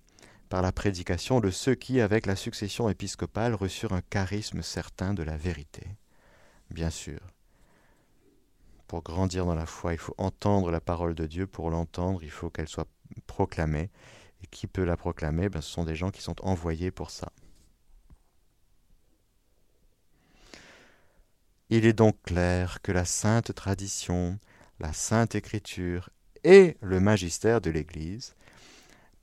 par 0.53 0.61
la 0.61 0.71
prédication 0.71 1.41
de 1.41 1.49
ceux 1.49 1.75
qui, 1.75 2.03
avec 2.03 2.27
la 2.27 2.37
succession 2.37 2.91
épiscopale, 2.91 3.55
reçurent 3.55 3.95
un 3.95 4.03
charisme 4.03 4.61
certain 4.61 5.15
de 5.15 5.23
la 5.23 5.39
vérité. 5.39 5.87
Bien 6.69 6.91
sûr, 6.91 7.21
pour 8.87 9.03
grandir 9.03 9.47
dans 9.47 9.55
la 9.55 9.65
foi, 9.65 9.95
il 9.95 9.99
faut 9.99 10.15
entendre 10.19 10.71
la 10.71 10.83
parole 10.83 11.15
de 11.15 11.25
Dieu. 11.25 11.47
Pour 11.47 11.71
l'entendre, 11.71 12.23
il 12.23 12.31
faut 12.31 12.51
qu'elle 12.51 12.69
soit 12.69 12.87
proclamée. 13.27 13.89
Et 14.43 14.47
qui 14.47 14.67
peut 14.67 14.85
la 14.85 14.99
proclamer? 14.99 15.49
Ben, 15.49 15.63
Ce 15.63 15.71
sont 15.71 15.85
des 15.85 15.97
gens 15.97 16.11
qui 16.11 16.21
sont 16.21 16.39
envoyés 16.45 16.91
pour 16.91 17.11
ça. 17.11 17.33
Il 21.71 21.87
est 21.87 21.95
donc 21.95 22.21
clair 22.25 22.83
que 22.83 22.93
la 22.93 23.07
sainte 23.07 23.55
tradition, 23.55 24.39
la 24.81 24.93
sainte 24.93 25.35
écriture 25.35 26.11
et 26.45 26.77
le 26.83 27.01
magistère 27.01 27.63
de 27.63 27.71
l'Église 27.71 28.35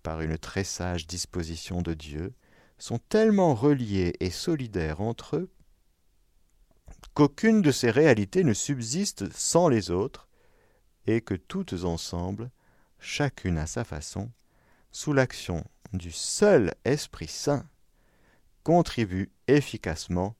par 0.03 0.21
une 0.21 0.37
très 0.37 0.63
sage 0.63 1.07
disposition 1.07 1.81
de 1.81 1.93
Dieu, 1.93 2.33
sont 2.77 2.99
tellement 3.09 3.53
reliés 3.53 4.13
et 4.19 4.29
solidaires 4.29 5.01
entre 5.01 5.35
eux 5.35 5.49
qu'aucune 7.13 7.61
de 7.61 7.71
ces 7.71 7.91
réalités 7.91 8.43
ne 8.43 8.53
subsiste 8.53 9.31
sans 9.33 9.67
les 9.67 9.91
autres, 9.91 10.27
et 11.05 11.21
que 11.21 11.33
toutes 11.33 11.83
ensemble, 11.83 12.51
chacune 12.99 13.57
à 13.57 13.65
sa 13.65 13.83
façon, 13.83 14.31
sous 14.91 15.13
l'action 15.13 15.63
du 15.93 16.11
seul 16.11 16.73
Esprit 16.85 17.27
Saint, 17.27 17.67
contribuent 18.63 19.31
efficacement 19.47 20.35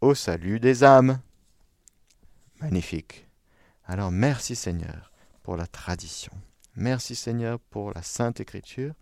au 0.00 0.14
salut 0.14 0.60
des 0.60 0.84
âmes. 0.84 1.20
Magnifique. 2.60 3.26
Alors 3.84 4.10
merci 4.10 4.54
Seigneur 4.54 5.12
pour 5.42 5.56
la 5.56 5.66
tradition. 5.66 6.32
Merci 6.76 7.14
Seigneur 7.14 7.58
pour 7.58 7.92
la 7.92 8.02
Sainte 8.02 8.40
Écriture. 8.40 8.94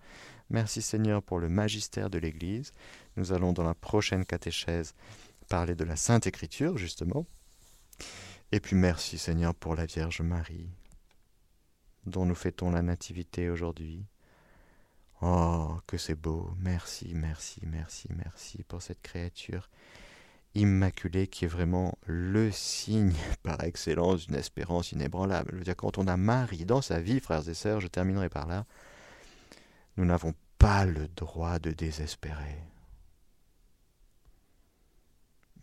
Merci 0.50 0.82
Seigneur 0.82 1.22
pour 1.22 1.38
le 1.38 1.48
magistère 1.48 2.10
de 2.10 2.18
l'Église. 2.18 2.72
Nous 3.16 3.32
allons 3.32 3.52
dans 3.52 3.64
la 3.64 3.74
prochaine 3.74 4.24
catéchèse 4.24 4.94
parler 5.48 5.74
de 5.74 5.84
la 5.84 5.96
Sainte 5.96 6.26
Écriture, 6.26 6.78
justement. 6.78 7.26
Et 8.52 8.60
puis 8.60 8.76
merci 8.76 9.18
Seigneur 9.18 9.54
pour 9.54 9.74
la 9.74 9.86
Vierge 9.86 10.22
Marie. 10.22 10.68
dont 12.06 12.24
nous 12.24 12.34
fêtons 12.34 12.70
la 12.70 12.82
nativité 12.82 13.50
aujourd'hui. 13.50 14.06
Oh, 15.20 15.76
que 15.86 15.98
c'est 15.98 16.14
beau. 16.14 16.50
Merci, 16.58 17.12
merci, 17.14 17.60
merci, 17.64 18.08
merci 18.14 18.62
pour 18.64 18.82
cette 18.82 19.02
créature 19.02 19.68
immaculée 20.58 21.26
qui 21.26 21.44
est 21.44 21.48
vraiment 21.48 21.98
le 22.06 22.50
signe 22.50 23.14
par 23.42 23.62
excellence 23.64 24.26
d'une 24.26 24.36
espérance 24.36 24.92
inébranlable. 24.92 25.50
Je 25.52 25.58
veux 25.58 25.64
dire, 25.64 25.76
quand 25.76 25.98
on 25.98 26.06
a 26.06 26.16
Marie 26.16 26.64
dans 26.64 26.82
sa 26.82 27.00
vie, 27.00 27.20
frères 27.20 27.48
et 27.48 27.54
sœurs, 27.54 27.80
je 27.80 27.88
terminerai 27.88 28.28
par 28.28 28.46
là, 28.46 28.66
nous 29.96 30.04
n'avons 30.04 30.34
pas 30.58 30.84
le 30.84 31.08
droit 31.08 31.58
de 31.58 31.70
désespérer. 31.70 32.58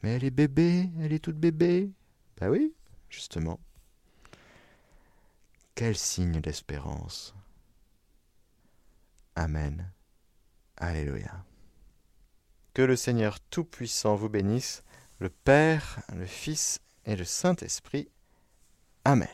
Mais 0.02 0.16
elle 0.16 0.24
est 0.24 0.32
bébé, 0.32 0.90
elle 1.02 1.14
est 1.14 1.24
toute 1.24 1.38
bébé. 1.38 1.92
Ben 2.38 2.50
oui, 2.50 2.74
justement. 3.10 3.60
Quel 5.74 5.98
signe 5.98 6.40
d'espérance. 6.40 7.36
Amen. 9.36 9.92
Alléluia. 10.78 11.44
Que 12.74 12.82
le 12.82 12.96
Seigneur 12.96 13.40
Tout-Puissant 13.50 14.16
vous 14.16 14.30
bénisse, 14.30 14.84
le 15.20 15.30
Père, 15.30 16.02
le 16.16 16.26
Fils 16.26 16.80
et 17.06 17.16
le 17.16 17.24
Saint-Esprit. 17.24 18.10
Amen. 19.04 19.28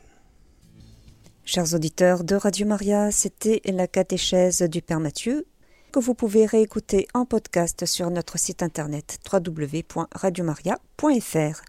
Chers 1.44 1.74
auditeurs 1.74 2.24
de 2.24 2.36
Radio 2.36 2.68
Maria, 2.68 3.12
c'était 3.12 3.62
la 3.66 3.88
catéchèse 3.88 4.62
du 4.62 4.82
Père 4.82 5.00
Mathieu 5.00 5.46
que 5.92 6.00
vous 6.00 6.14
pouvez 6.14 6.46
réécouter 6.46 7.08
en 7.14 7.26
podcast 7.26 7.86
sur 7.86 8.10
notre 8.12 8.40
site 8.40 8.64
internet 8.64 9.20
www.radiomaria.fr. 9.32 11.62